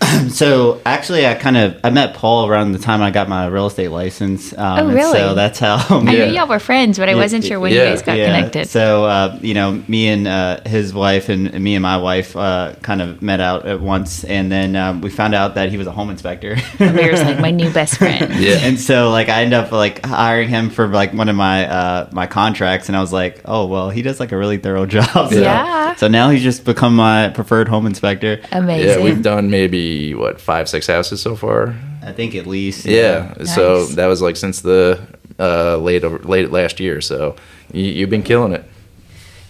so 0.30 0.80
actually, 0.86 1.26
I 1.26 1.34
kind 1.34 1.56
of 1.56 1.78
I 1.84 1.90
met 1.90 2.14
Paul 2.14 2.48
around 2.48 2.72
the 2.72 2.78
time 2.78 3.02
I 3.02 3.10
got 3.10 3.28
my 3.28 3.46
real 3.46 3.66
estate 3.66 3.88
license. 3.88 4.52
Um, 4.56 4.78
Oh, 4.78 4.92
really? 4.92 5.18
So 5.18 5.34
that's 5.34 5.58
how. 5.58 5.76
I 5.76 5.98
Yeah. 6.12 6.26
knew 6.26 6.34
y'all 6.34 6.46
were 6.46 6.58
friends, 6.60 6.98
but 6.98 7.08
I 7.08 7.14
wasn't 7.14 7.44
sure 7.44 7.58
when 7.58 7.72
yeah, 7.72 7.84
you 7.84 7.90
guys 7.90 8.02
got 8.02 8.16
yeah. 8.16 8.26
connected. 8.26 8.68
So 8.68 9.04
uh, 9.04 9.38
you 9.42 9.54
know, 9.54 9.82
me 9.88 10.08
and 10.08 10.28
uh, 10.28 10.60
his 10.66 10.94
wife 10.94 11.28
and 11.28 11.52
me 11.62 11.74
and 11.74 11.82
my 11.82 11.96
wife 11.96 12.36
uh, 12.36 12.74
kind 12.82 13.02
of 13.02 13.20
met 13.22 13.40
out 13.40 13.66
at 13.66 13.80
once, 13.80 14.24
and 14.24 14.50
then 14.52 14.76
um, 14.76 15.00
we 15.00 15.10
found 15.10 15.34
out 15.34 15.54
that 15.56 15.70
he 15.70 15.76
was 15.76 15.86
a 15.86 15.92
home 15.92 16.10
inspector. 16.10 16.56
Amir's 16.80 17.22
like 17.22 17.40
my 17.40 17.50
new 17.50 17.72
best 17.72 17.96
friend. 17.98 18.34
Yeah. 18.38 18.58
And 18.62 18.78
so 18.78 19.10
like 19.10 19.28
I 19.28 19.42
ended 19.42 19.58
up 19.58 19.72
like 19.72 20.04
hiring 20.06 20.48
him 20.48 20.70
for 20.70 20.86
like 20.86 21.12
one 21.12 21.28
of 21.28 21.34
my 21.36 21.68
uh, 21.68 22.08
my 22.12 22.26
contracts, 22.26 22.88
and 22.88 22.96
I 22.96 23.00
was 23.00 23.12
like, 23.12 23.40
oh 23.44 23.66
well, 23.66 23.90
he 23.90 24.02
does 24.02 24.20
like 24.20 24.30
a 24.32 24.36
really 24.36 24.58
thorough 24.58 24.86
job. 24.86 25.32
So, 25.32 25.40
Yeah. 25.40 25.96
So 25.96 26.06
now 26.06 26.30
he's 26.30 26.42
just 26.42 26.64
become 26.64 26.94
my 26.94 27.30
preferred 27.30 27.66
home 27.68 27.86
inspector. 27.86 28.40
Amazing. 28.52 28.88
yeah 28.88 29.02
we've 29.04 29.22
done 29.22 29.50
maybe 29.50 29.87
what 30.14 30.40
five 30.40 30.68
six 30.68 30.86
houses 30.86 31.20
so 31.22 31.36
far 31.36 31.74
I 32.02 32.12
think 32.12 32.34
at 32.34 32.46
least. 32.46 32.84
yeah, 32.86 33.34
so 33.44 33.80
Nice. 33.80 33.94
that 33.96 34.06
was 34.06 34.22
like 34.22 34.36
since 34.36 34.60
the 34.62 34.98
uh, 35.38 35.76
late 35.76 36.04
over, 36.04 36.18
late 36.20 36.50
last 36.50 36.80
year 36.80 37.00
so 37.00 37.36
you, 37.72 37.84
you've 37.84 38.10
been 38.10 38.22
killing 38.22 38.52
it 38.52 38.64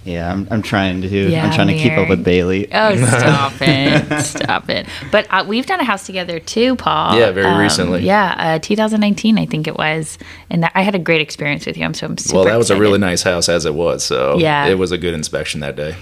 Yeah, 0.04 0.32
I'm, 0.32 0.48
I'm 0.50 0.62
trying 0.62 1.02
to. 1.02 1.08
Yeah, 1.08 1.44
I'm 1.46 1.52
trying 1.52 1.68
to 1.68 1.76
keep 1.76 1.92
up 1.92 2.08
with 2.08 2.24
Bailey. 2.24 2.66
Oh, 2.72 2.96
stop 2.96 3.52
it. 3.60 4.22
Stop 4.22 4.70
it. 4.70 4.86
But 5.12 5.26
uh, 5.28 5.44
we've 5.46 5.66
done 5.66 5.80
a 5.80 5.84
house 5.84 6.06
together 6.06 6.40
too, 6.40 6.76
Paul. 6.76 7.12
Um, 7.12 7.18
Yeah, 7.18 7.30
very 7.32 7.54
recently. 7.62 8.04
Yeah, 8.06 8.34
uh, 8.38 8.58
2019, 8.58 9.38
I 9.38 9.44
think 9.44 9.66
it 9.66 9.76
was. 9.76 10.16
And 10.48 10.62
that, 10.62 10.72
I 10.74 10.80
had 10.82 10.94
a 10.94 10.98
great 10.98 11.20
experience 11.20 11.66
with 11.66 11.76
you. 11.76 11.84
I'm 11.84 11.92
so 11.94 12.06
I'm 12.06 12.16
super 12.16 12.36
well 12.36 12.44
that 12.46 12.56
was 12.56 12.70
a 12.70 12.78
really 12.78 12.98
nice 12.98 13.22
house 13.22 13.48
as 13.50 13.66
it 13.66 13.74
was 13.74 14.02
so 14.04 14.38
Yeah. 14.38 14.66
it 14.66 14.78
was 14.78 14.92
a 14.92 14.98
good 14.98 15.12
inspection 15.14 15.60
that 15.60 15.76
day 15.76 15.94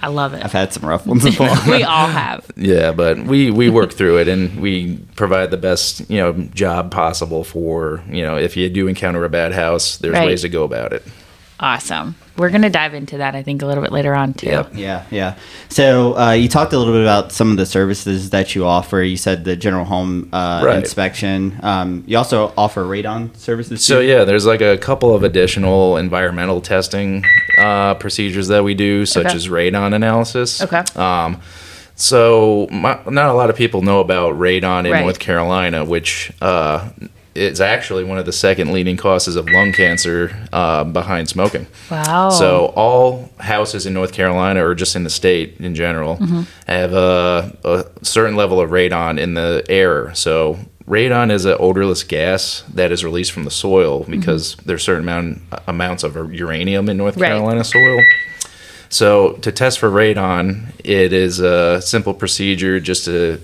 I 0.00 0.08
love 0.08 0.34
it. 0.34 0.44
I've 0.44 0.52
had 0.52 0.72
some 0.72 0.88
rough 0.88 1.06
ones 1.06 1.24
before. 1.24 1.48
we 1.68 1.82
all 1.82 2.06
have. 2.06 2.50
Yeah, 2.56 2.92
but 2.92 3.18
we 3.24 3.50
we 3.50 3.68
work 3.70 3.92
through 3.92 4.18
it 4.18 4.28
and 4.28 4.60
we 4.60 4.96
provide 5.16 5.50
the 5.50 5.56
best 5.56 6.08
you 6.10 6.18
know 6.18 6.32
job 6.54 6.90
possible 6.90 7.44
for 7.44 8.02
you 8.08 8.22
know 8.22 8.36
if 8.36 8.56
you 8.56 8.68
do 8.68 8.86
encounter 8.88 9.24
a 9.24 9.28
bad 9.28 9.52
house, 9.52 9.96
there's 9.98 10.14
Right. 10.14 10.26
ways 10.26 10.42
to 10.42 10.48
go 10.48 10.64
about 10.64 10.92
it. 10.92 11.02
Awesome. 11.60 12.14
We're 12.36 12.50
going 12.50 12.62
to 12.62 12.70
dive 12.70 12.94
into 12.94 13.18
that, 13.18 13.34
I 13.34 13.42
think, 13.42 13.62
a 13.62 13.66
little 13.66 13.82
bit 13.82 13.90
later 13.90 14.14
on 14.14 14.32
too. 14.32 14.46
Yep. 14.46 14.70
Yeah, 14.74 15.04
yeah. 15.10 15.36
So 15.70 16.16
uh, 16.16 16.30
you 16.30 16.48
talked 16.48 16.72
a 16.72 16.78
little 16.78 16.94
bit 16.94 17.02
about 17.02 17.32
some 17.32 17.50
of 17.50 17.56
the 17.56 17.66
services 17.66 18.30
that 18.30 18.54
you 18.54 18.64
offer. 18.64 19.02
You 19.02 19.16
said 19.16 19.44
the 19.44 19.56
general 19.56 19.84
home 19.84 20.28
uh, 20.32 20.62
Right. 20.64 20.78
inspection. 20.78 21.58
Um, 21.62 22.04
you 22.06 22.16
also 22.16 22.52
offer 22.56 22.84
radon 22.84 23.36
services. 23.36 23.84
So 23.84 24.00
too? 24.00 24.06
yeah, 24.06 24.22
there's 24.22 24.46
like 24.46 24.60
a 24.60 24.78
couple 24.78 25.12
of 25.16 25.24
additional 25.24 25.96
environmental 25.96 26.60
testing 26.60 27.24
uh, 27.58 27.94
procedures 27.94 28.46
that 28.48 28.62
we 28.62 28.74
do, 28.74 29.04
such 29.04 29.26
Okay. 29.26 29.34
as 29.34 29.48
radon 29.48 29.94
analysis. 29.94 30.62
Okay. 30.62 30.84
Um, 30.94 31.40
so 31.96 32.68
my, 32.70 33.00
not 33.10 33.30
a 33.30 33.32
lot 33.34 33.50
of 33.50 33.56
people 33.56 33.82
know 33.82 33.98
about 33.98 34.34
radon 34.38 34.84
in 34.86 34.92
Right. 34.92 35.00
North 35.02 35.18
Carolina, 35.18 35.84
which 35.84 36.30
uh, 36.40 36.88
is 37.38 37.60
actually 37.60 38.04
one 38.04 38.18
of 38.18 38.26
the 38.26 38.32
second 38.32 38.72
leading 38.72 38.96
causes 38.96 39.36
of 39.36 39.48
lung 39.48 39.72
cancer 39.72 40.30
uh, 40.52 40.84
behind 40.84 41.28
smoking. 41.28 41.66
Wow. 41.90 42.30
So 42.30 42.66
all 42.76 43.30
houses 43.38 43.86
in 43.86 43.94
North 43.94 44.12
Carolina, 44.12 44.66
or 44.66 44.74
just 44.74 44.96
in 44.96 45.04
the 45.04 45.10
state 45.10 45.56
in 45.60 45.74
general, 45.74 46.16
Mm-hmm. 46.18 46.42
have 46.66 46.92
a, 46.92 47.56
a 47.64 48.04
certain 48.04 48.36
level 48.36 48.60
of 48.60 48.70
radon 48.70 49.18
in 49.18 49.34
the 49.34 49.64
air. 49.68 50.14
So 50.14 50.58
radon 50.86 51.30
is 51.30 51.44
an 51.44 51.56
odorless 51.60 52.02
gas 52.02 52.62
that 52.74 52.90
is 52.92 53.04
released 53.04 53.32
from 53.32 53.44
the 53.44 53.50
soil 53.50 54.04
because 54.08 54.56
there's 54.64 54.82
certain 54.82 55.02
amount, 55.02 55.42
amounts 55.66 56.02
of 56.02 56.16
uranium 56.34 56.88
in 56.88 56.96
North 56.96 57.16
Right. 57.16 57.28
Carolina 57.28 57.62
soil. 57.64 58.00
So 58.90 59.32
to 59.42 59.52
test 59.52 59.78
for 59.78 59.90
radon, 59.90 60.72
it 60.82 61.12
is 61.12 61.40
a 61.40 61.80
simple 61.82 62.14
procedure 62.14 62.80
just 62.80 63.04
to 63.04 63.38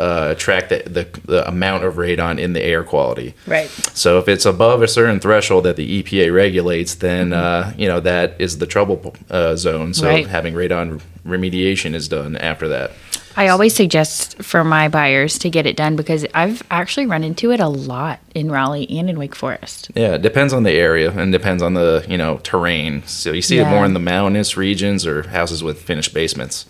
uh, 0.00 0.34
track 0.34 0.68
the, 0.70 0.82
the 0.86 1.20
the 1.26 1.46
amount 1.48 1.84
of 1.84 1.94
radon 1.94 2.38
in 2.38 2.52
the 2.54 2.62
air 2.62 2.82
quality. 2.82 3.34
Right. 3.46 3.68
So 3.94 4.18
if 4.18 4.28
it's 4.28 4.46
above 4.46 4.82
a 4.82 4.88
certain 4.88 5.20
threshold 5.20 5.64
that 5.64 5.76
the 5.76 6.02
EPA 6.02 6.34
regulates, 6.34 6.94
then 6.96 7.32
uh, 7.32 7.72
you 7.76 7.86
know 7.86 8.00
that 8.00 8.34
is 8.38 8.58
the 8.58 8.66
trouble 8.66 9.14
uh, 9.30 9.56
zone. 9.56 9.94
So 9.94 10.06
Right. 10.08 10.26
having 10.26 10.54
radon 10.54 11.00
remediation 11.26 11.94
is 11.94 12.08
done 12.08 12.36
after 12.36 12.66
that. 12.68 12.92
I 13.36 13.48
always 13.48 13.74
suggest 13.74 14.42
for 14.42 14.64
my 14.64 14.88
buyers 14.88 15.38
to 15.38 15.50
get 15.50 15.64
it 15.64 15.76
done 15.76 15.94
because 15.94 16.26
I've 16.34 16.62
actually 16.70 17.06
run 17.06 17.22
into 17.22 17.52
it 17.52 17.60
a 17.60 17.68
lot 17.68 18.18
in 18.34 18.50
Raleigh 18.50 18.90
and 18.90 19.08
in 19.08 19.18
Wake 19.18 19.36
Forest. 19.36 19.90
Yeah, 19.94 20.14
it 20.14 20.22
depends 20.22 20.52
on 20.52 20.64
the 20.64 20.72
area 20.72 21.12
and 21.12 21.30
depends 21.32 21.62
on 21.62 21.74
the 21.74 22.04
you 22.08 22.18
know 22.18 22.38
terrain. 22.38 23.02
So 23.06 23.32
you 23.32 23.42
see 23.42 23.58
it 23.58 23.66
more 23.68 23.84
in 23.84 23.94
the 23.94 24.00
mountainous 24.00 24.56
regions 24.56 25.06
or 25.06 25.28
houses 25.28 25.62
with 25.62 25.80
finished 25.80 26.12
basements. 26.12 26.66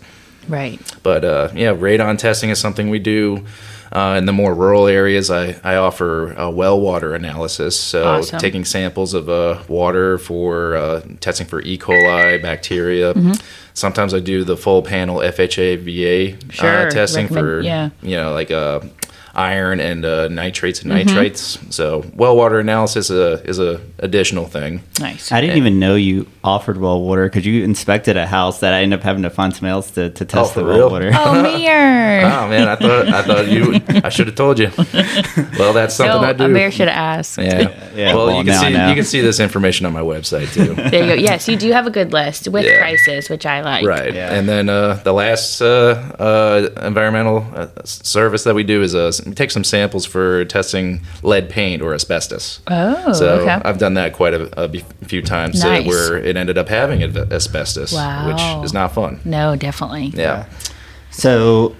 Right. 0.47 0.79
But 1.03 1.23
uh, 1.25 1.49
yeah, 1.53 1.73
radon 1.73 2.17
testing 2.17 2.49
is 2.49 2.59
something 2.59 2.89
we 2.89 2.99
do. 2.99 3.45
Uh, 3.93 4.15
in 4.17 4.25
the 4.25 4.31
more 4.31 4.55
rural 4.55 4.87
areas, 4.87 5.29
I, 5.29 5.59
I 5.65 5.75
offer 5.75 6.31
a 6.33 6.49
well 6.49 6.79
water 6.79 7.13
analysis. 7.13 7.77
So 7.77 8.05
Awesome. 8.19 8.39
taking 8.39 8.63
samples 8.63 9.13
of 9.13 9.27
uh, 9.29 9.61
water 9.67 10.17
for 10.17 10.75
uh, 10.77 11.01
testing 11.19 11.45
for 11.45 11.61
E. 11.61 11.77
coli, 11.77 12.41
bacteria. 12.41 13.13
Mm-hmm. 13.13 13.33
Sometimes 13.73 14.13
I 14.13 14.19
do 14.21 14.45
the 14.45 14.55
full 14.55 14.81
panel 14.81 15.17
FHA 15.17 15.77
VA 15.79 16.53
Sure, 16.53 16.87
uh, 16.87 16.89
testing 16.89 17.25
recommend- 17.25 17.45
for 17.45 17.61
yeah. 17.61 17.89
you 18.01 18.15
know 18.15 18.31
like 18.33 18.49
uh, 18.49 18.79
iron 19.33 19.79
and 19.79 20.03
uh, 20.05 20.27
nitrates 20.27 20.81
and 20.81 20.91
Mm-hmm. 20.91 21.09
nitrites. 21.09 21.71
So 21.73 22.03
well 22.15 22.35
water 22.35 22.59
analysis 22.59 23.09
is 23.09 23.17
a, 23.17 23.43
is 23.49 23.59
a 23.59 23.79
additional 23.99 24.45
thing. 24.45 24.83
Nice. 24.99 25.31
I 25.31 25.39
didn't 25.41 25.57
even 25.57 25.79
know 25.79 25.95
you 25.95 26.27
offered 26.43 26.77
well 26.77 27.01
water 27.01 27.25
because 27.29 27.45
you 27.45 27.63
inspected 27.63 28.17
a 28.17 28.27
house 28.27 28.59
that 28.59 28.73
I 28.73 28.81
ended 28.81 28.99
up 28.99 29.03
having 29.03 29.23
to 29.23 29.29
find 29.29 29.53
somebody 29.53 29.71
else 29.71 29.91
to, 29.91 30.09
to 30.09 30.25
test 30.25 30.53
for 30.53 30.59
the 30.61 30.65
well 30.65 30.77
real? 30.77 30.89
water. 30.91 31.11
Oh, 31.13 31.39
Amir. 31.39 32.21
Oh 32.25 32.47
man, 32.49 32.67
I 32.67 32.75
thought 32.75 33.07
I 33.07 33.21
thought 33.23 33.47
you. 33.47 33.79
I 34.03 34.09
should 34.09 34.27
have 34.27 34.35
told 34.35 34.59
you. 34.59 34.69
Well, 35.57 35.73
that's 35.73 35.95
something 35.95 36.21
no, 36.21 36.27
I 36.27 36.33
do. 36.33 36.45
Amir 36.45 36.71
should 36.71 36.87
ask. 36.87 37.37
asked. 37.37 37.37
Yeah. 37.39 37.89
Yeah, 37.95 38.15
Well, 38.15 38.27
well, 38.27 38.37
you 38.37 38.43
can 38.45 38.59
see 38.59 38.69
you 38.89 38.95
can 38.95 39.03
see 39.03 39.21
this 39.21 39.39
information 39.39 39.85
on 39.85 39.93
my 39.93 40.01
website 40.01 40.53
too. 40.53 40.75
There 40.91 41.03
you 41.03 41.15
go. 41.15 41.21
Yes, 41.21 41.47
you 41.47 41.55
do 41.57 41.71
have 41.71 41.87
a 41.87 41.91
good 41.91 42.11
list 42.13 42.47
with 42.47 42.65
Yeah. 42.65 42.79
prices, 42.79 43.29
which 43.29 43.45
I 43.45 43.61
like. 43.61 43.85
right. 43.85 44.13
Yeah. 44.13 44.33
And 44.33 44.47
then 44.49 44.67
uh, 44.69 44.95
the 45.03 45.13
last 45.13 45.61
uh, 45.61 45.65
uh, 46.19 46.69
environmental 46.85 47.45
uh, 47.55 47.67
service 47.85 48.43
that 48.43 48.55
we 48.55 48.63
do 48.63 48.81
is 48.81 48.93
s- 49.27 49.35
take 49.35 49.51
some 49.51 49.63
samples 49.63 50.05
for 50.05 50.45
testing 50.45 51.01
lead 51.23 51.49
paint 51.49 51.81
or 51.81 51.93
asbestos. 51.93 52.61
Oh, 52.67 53.13
so 53.13 53.39
okay. 53.41 53.61
I've 53.63 53.77
done 53.77 53.93
that 53.95 54.13
quite 54.13 54.33
a, 54.33 54.49
a 54.61 54.69
few 55.05 55.21
times 55.21 55.63
uh, 55.63 55.69
Nice. 55.69 55.87
where 55.87 56.17
it 56.17 56.35
ended 56.37 56.57
up 56.57 56.69
having 56.69 57.01
asbestos, 57.03 57.93
Wow. 57.93 58.27
which 58.27 58.65
is 58.65 58.73
not 58.73 58.93
fun. 58.93 59.19
no, 59.25 59.55
definitely. 59.55 60.07
Yeah. 60.13 60.45
So 61.11 61.75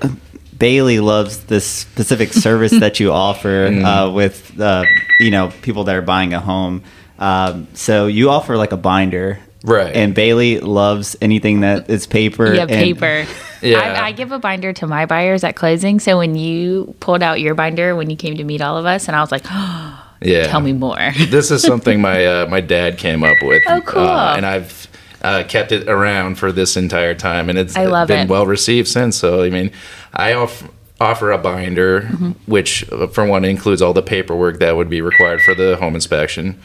Bailey 0.57 0.99
loves 0.99 1.45
this 1.45 1.65
specific 1.65 2.33
service 2.33 2.71
that 2.79 2.99
you 2.99 3.11
offer 3.11 3.69
Mm. 3.71 3.85
uh, 3.85 4.11
with 4.11 4.59
uh, 4.59 4.83
you 5.19 5.31
know 5.31 5.51
people 5.61 5.83
that 5.85 5.95
are 5.95 6.01
buying 6.01 6.33
a 6.33 6.39
home. 6.39 6.83
Um, 7.19 7.67
so 7.73 8.07
you 8.07 8.29
offer 8.29 8.57
like 8.57 8.71
a 8.71 8.77
binder, 8.77 9.39
Right. 9.63 9.95
And 9.95 10.15
Bailey 10.15 10.59
loves 10.59 11.15
anything 11.21 11.59
that 11.61 11.89
is 11.89 12.07
paper. 12.07 12.53
Yeah, 12.53 12.61
and- 12.61 12.69
paper. 12.69 13.25
Yeah. 13.63 13.77
I, 13.77 14.07
I 14.07 14.11
give 14.11 14.31
a 14.31 14.39
binder 14.39 14.73
to 14.73 14.87
my 14.87 15.05
buyers 15.05 15.43
at 15.43 15.55
closing. 15.55 15.99
So 15.99 16.17
when 16.17 16.33
you 16.33 16.95
pulled 16.99 17.21
out 17.21 17.39
your 17.39 17.53
binder 17.53 17.95
when 17.95 18.09
you 18.09 18.15
came 18.15 18.35
to 18.37 18.43
meet 18.43 18.59
all 18.59 18.75
of 18.75 18.87
us, 18.87 19.07
and 19.07 19.15
I 19.15 19.21
was 19.21 19.31
like, 19.31 19.43
Yeah. 20.19 20.47
tell 20.47 20.61
me 20.61 20.73
more. 20.73 20.97
this 21.29 21.51
is 21.51 21.61
something 21.61 22.01
my 22.01 22.25
uh, 22.25 22.47
my 22.47 22.59
dad 22.59 22.97
came 22.97 23.23
up 23.23 23.37
with. 23.43 23.61
Oh, 23.67 23.81
cool. 23.81 24.01
Uh, 24.01 24.33
and 24.35 24.47
I've 24.47 24.87
uh, 25.21 25.43
kept 25.47 25.71
it 25.71 25.87
around 25.87 26.39
for 26.39 26.51
this 26.51 26.75
entire 26.75 27.13
time, 27.13 27.49
and 27.51 27.59
it's 27.59 27.75
I 27.77 27.85
love 27.85 28.07
been 28.07 28.25
it. 28.25 28.29
well 28.31 28.47
received 28.47 28.87
since. 28.87 29.15
So 29.15 29.43
I 29.43 29.51
mean, 29.51 29.69
I 30.11 30.33
off, 30.33 30.67
offer 30.99 31.29
a 31.31 31.37
binder, 31.37 32.01
Mm-hmm. 32.01 32.31
which 32.51 32.91
uh, 32.91 33.05
for 33.05 33.27
one 33.27 33.45
includes 33.45 33.83
all 33.83 33.93
the 33.93 34.01
paperwork 34.01 34.57
that 34.57 34.75
would 34.75 34.89
be 34.89 35.01
required 35.01 35.41
for 35.43 35.53
the 35.53 35.77
home 35.77 35.93
inspection, 35.93 36.59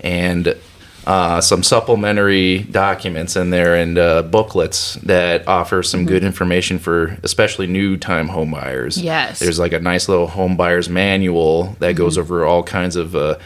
and. 0.00 0.56
Uh, 1.06 1.40
some 1.40 1.62
supplementary 1.62 2.58
documents 2.58 3.34
in 3.34 3.50
there 3.50 3.74
and 3.74 3.96
uh, 3.98 4.22
booklets 4.22 4.94
that 4.96 5.48
offer 5.48 5.82
some 5.82 6.04
good 6.04 6.22
information 6.22 6.78
for 6.78 7.16
especially 7.22 7.66
new 7.66 7.96
time 7.96 8.28
home 8.28 8.50
buyers. 8.50 8.96
Mm-hmm. 8.96 9.06
Yes. 9.06 9.38
There's 9.38 9.58
like 9.58 9.72
a 9.72 9.80
nice 9.80 10.08
little 10.08 10.26
home 10.26 10.56
buyer's 10.56 10.88
manual 10.88 11.74
that 11.80 11.96
goes 11.96 12.12
Mm-hmm. 12.14 12.20
over 12.32 12.44
all 12.44 12.62
kinds 12.62 12.96
of 12.96 13.16
uh, 13.16 13.36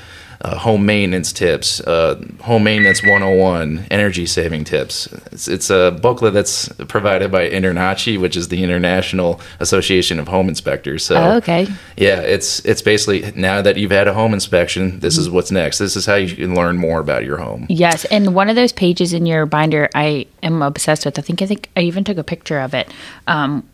uh, 0.44 0.58
home 0.58 0.84
maintenance 0.84 1.32
tips, 1.32 1.80
uh, 1.80 2.22
home 2.42 2.64
maintenance 2.64 3.02
101, 3.02 3.86
energy 3.90 4.26
saving 4.26 4.62
tips. 4.64 5.06
It's, 5.32 5.48
it's 5.48 5.70
a 5.70 5.90
booklet 6.02 6.34
that's 6.34 6.68
provided 6.86 7.32
by 7.32 7.48
Internachi, 7.48 8.20
which 8.20 8.36
is 8.36 8.48
the 8.48 8.62
International 8.62 9.40
Association 9.60 10.20
of 10.20 10.28
Home 10.28 10.48
Inspectors. 10.48 11.02
So, 11.04 11.16
Oh, 11.16 11.36
okay. 11.38 11.66
yeah, 11.96 12.20
it's 12.20 12.62
it's 12.66 12.82
basically 12.82 13.32
now 13.34 13.62
that 13.62 13.76
you've 13.78 13.90
had 13.90 14.06
a 14.06 14.12
home 14.12 14.34
inspection, 14.34 15.00
this 15.00 15.16
is 15.16 15.30
what's 15.30 15.50
next. 15.50 15.78
This 15.78 15.96
is 15.96 16.04
how 16.04 16.16
you 16.16 16.34
can 16.36 16.54
learn 16.54 16.76
more 16.76 17.00
about 17.00 17.24
your 17.24 17.38
home. 17.38 17.66
Yes, 17.70 18.04
and 18.06 18.34
one 18.34 18.50
of 18.50 18.56
those 18.56 18.72
pages 18.72 19.12
in 19.14 19.24
your 19.24 19.46
binder 19.46 19.88
I 19.94 20.26
am 20.42 20.60
obsessed 20.60 21.06
with. 21.06 21.18
I 21.18 21.22
think 21.22 21.40
I 21.40 21.46
think 21.46 21.70
I 21.76 21.80
even 21.80 22.04
took 22.04 22.18
a 22.18 22.24
picture 22.24 22.60
of 22.60 22.74
it. 22.74 22.92
Um, 23.26 23.66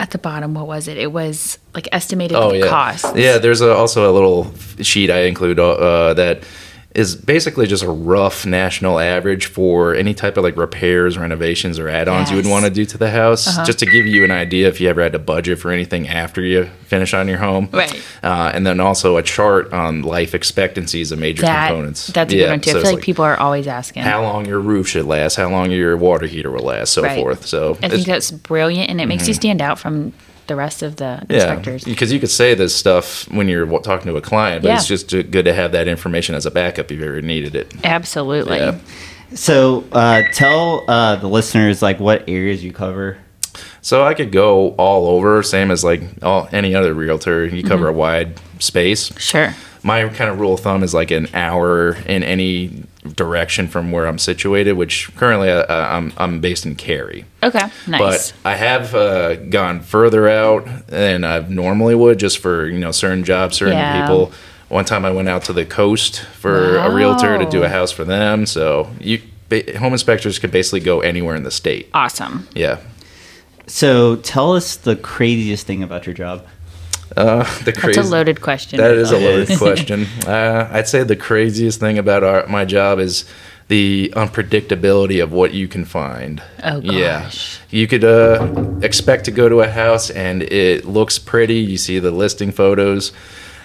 at 0.00 0.10
the 0.12 0.18
bottom, 0.18 0.54
what 0.54 0.66
was 0.66 0.86
it? 0.88 0.96
It 0.96 1.12
was 1.12 1.58
like 1.74 1.88
estimated 1.92 2.36
Oh 2.36 2.52
yeah, 2.52 2.68
costs. 2.68 3.12
yeah. 3.16 3.38
There's 3.38 3.60
a, 3.60 3.72
also 3.74 4.10
a 4.10 4.12
little 4.12 4.52
sheet 4.80 5.10
I 5.10 5.22
include 5.22 5.58
uh, 5.58 6.14
that 6.14 6.44
is 6.98 7.14
basically 7.14 7.66
just 7.68 7.84
a 7.84 7.88
rough 7.90 8.44
national 8.44 8.98
average 8.98 9.46
for 9.46 9.94
any 9.94 10.12
type 10.12 10.36
of 10.36 10.42
like 10.42 10.56
repairs, 10.56 11.16
renovations, 11.16 11.78
or 11.78 11.88
add-ons 11.88 12.28
you 12.28 12.36
would 12.36 12.46
want 12.46 12.64
to 12.64 12.70
do 12.72 12.84
to 12.84 12.98
the 12.98 13.08
house, 13.10 13.46
Uh-huh. 13.46 13.64
just 13.64 13.78
to 13.78 13.86
give 13.86 14.04
you 14.04 14.24
an 14.24 14.32
idea 14.32 14.66
if 14.66 14.80
you 14.80 14.88
ever 14.88 15.00
had 15.02 15.12
to 15.12 15.18
budget 15.20 15.60
for 15.60 15.70
anything 15.70 16.08
after 16.08 16.42
you 16.42 16.68
finish 16.86 17.14
on 17.14 17.28
your 17.28 17.38
home. 17.38 17.68
Right. 17.72 17.94
Uh, 18.22 18.50
and 18.52 18.66
then 18.66 18.80
also 18.80 19.16
a 19.16 19.22
chart 19.22 19.72
on 19.72 20.02
life 20.02 20.34
expectancies 20.34 21.12
of 21.12 21.20
major 21.20 21.42
That 21.42 21.68
components. 21.68 22.08
that's 22.08 22.32
a 22.32 22.36
Yeah, 22.36 22.42
good 22.46 22.50
one 22.50 22.60
too. 22.62 22.70
so 22.72 22.78
I 22.78 22.82
feel 22.82 22.92
like, 22.94 23.04
people 23.04 23.24
are 23.24 23.36
always 23.38 23.68
asking. 23.68 24.02
how 24.02 24.22
long 24.22 24.44
your 24.46 24.58
roof 24.58 24.88
should 24.88 25.04
last, 25.06 25.36
how 25.36 25.48
long 25.48 25.70
your 25.70 25.96
water 25.96 26.26
heater 26.26 26.50
will 26.50 26.64
last, 26.64 26.92
so 26.92 27.02
Right. 27.02 27.16
forth. 27.20 27.46
So 27.46 27.78
I 27.80 27.88
think 27.88 28.06
that's 28.06 28.32
brilliant, 28.32 28.90
and 28.90 29.00
it 29.00 29.06
makes 29.06 29.28
you 29.28 29.34
stand 29.34 29.62
out 29.62 29.78
from 29.78 30.12
the 30.48 30.56
rest 30.56 30.82
of 30.82 30.96
the 30.96 31.24
yeah, 31.30 31.36
inspectors. 31.36 31.84
because 31.84 32.12
you 32.12 32.18
could 32.18 32.30
say 32.30 32.54
this 32.54 32.74
stuff 32.74 33.30
when 33.30 33.48
you're 33.48 33.66
talking 33.80 34.06
to 34.10 34.16
a 34.16 34.20
client, 34.20 34.62
but 34.62 34.68
Yeah. 34.68 34.76
it's 34.76 34.86
just 34.88 35.08
good 35.08 35.44
to 35.44 35.54
have 35.54 35.72
that 35.72 35.86
information 35.88 36.34
as 36.34 36.44
a 36.46 36.50
backup 36.50 36.90
if 36.90 36.98
you 36.98 37.04
ever 37.06 37.22
needed 37.22 37.54
it. 37.54 37.72
Absolutely. 37.84 38.58
Yeah. 38.58 38.78
So 39.34 39.84
uh, 39.92 40.22
tell 40.32 40.84
uh, 40.90 41.16
the 41.16 41.28
listeners 41.28 41.82
like 41.82 42.00
what 42.00 42.28
areas 42.28 42.64
you 42.64 42.72
cover. 42.72 43.18
So 43.82 44.04
I 44.04 44.14
could 44.14 44.32
go 44.32 44.70
all 44.76 45.06
over, 45.08 45.42
same 45.42 45.70
as 45.70 45.84
like 45.84 46.00
all, 46.22 46.48
any 46.52 46.74
other 46.74 46.94
realtor. 46.94 47.44
You 47.46 47.62
cover 47.62 47.86
Mm-hmm. 47.86 47.94
a 47.94 47.98
wide 47.98 48.40
space. 48.58 49.12
Sure. 49.18 49.54
My 49.82 50.08
kind 50.08 50.30
of 50.30 50.40
rule 50.40 50.54
of 50.54 50.60
thumb 50.60 50.82
is 50.82 50.92
like 50.94 51.10
an 51.10 51.28
hour 51.34 51.94
in 52.06 52.22
any 52.22 52.82
direction 53.16 53.68
from 53.68 53.90
where 53.92 54.06
I'm 54.06 54.18
situated, 54.18 54.72
which 54.72 55.14
currently 55.16 55.50
uh, 55.50 55.64
I'm 55.68 56.12
I'm 56.16 56.40
based 56.40 56.64
in 56.66 56.74
Cary. 56.76 57.24
Okay. 57.42 57.66
Nice. 57.86 58.32
But 58.32 58.32
I 58.44 58.54
have 58.56 58.94
uh, 58.94 59.36
gone 59.36 59.80
further 59.80 60.28
out 60.28 60.66
than 60.88 61.24
I 61.24 61.40
normally 61.48 61.94
would, 61.94 62.18
just 62.18 62.38
for 62.38 62.66
you 62.66 62.78
know 62.78 62.92
certain 62.92 63.24
jobs, 63.24 63.56
certain 63.56 63.74
Yeah. 63.76 64.00
people. 64.02 64.32
One 64.68 64.84
time 64.84 65.04
I 65.04 65.10
went 65.10 65.28
out 65.28 65.44
to 65.44 65.52
the 65.52 65.64
coast 65.64 66.20
for 66.20 66.76
a 66.76 66.92
realtor 66.94 67.38
to 67.38 67.48
do 67.48 67.62
a 67.62 67.68
house 67.68 67.90
for 67.90 68.04
them. 68.04 68.44
So 68.44 68.90
you 69.00 69.22
ba- 69.48 69.78
home 69.78 69.92
inspectors 69.94 70.38
could 70.38 70.50
basically 70.50 70.80
go 70.80 71.00
anywhere 71.00 71.34
in 71.36 71.42
the 71.42 71.50
state. 71.50 71.88
awesome. 71.94 72.46
Yeah. 72.54 72.78
So 73.66 74.16
tell 74.16 74.54
us 74.54 74.76
the 74.76 74.96
craziest 74.96 75.66
thing 75.66 75.82
about 75.82 76.06
your 76.06 76.14
job. 76.14 76.46
Uh, 77.18 77.42
the 77.64 77.72
That's 77.72 77.96
a 77.98 78.02
loaded 78.02 78.40
question. 78.40 78.76
That 78.78 78.92
is 78.92 79.10
a 79.10 79.18
loaded 79.26 79.58
question. 79.58 80.06
Uh, 80.26 80.68
I'd 80.70 80.86
say 80.88 81.02
the 81.02 81.16
craziest 81.16 81.80
thing 81.80 81.98
about 81.98 82.22
our, 82.22 82.46
my 82.46 82.64
job 82.64 82.98
is 83.00 83.24
the 83.68 84.12
unpredictability 84.16 85.22
of 85.22 85.32
what 85.32 85.52
you 85.52 85.68
can 85.68 85.84
find. 85.84 86.42
Oh, 86.62 86.80
Yeah, 86.80 87.22
gosh. 87.24 87.58
you 87.70 87.86
could 87.86 88.04
uh, 88.04 88.78
expect 88.82 89.24
to 89.26 89.30
go 89.30 89.48
to 89.48 89.60
a 89.60 89.68
house 89.68 90.10
and 90.10 90.42
it 90.44 90.84
looks 90.86 91.18
pretty. 91.18 91.56
You 91.58 91.76
see 91.76 91.98
the 91.98 92.10
listing 92.10 92.52
photos. 92.52 93.12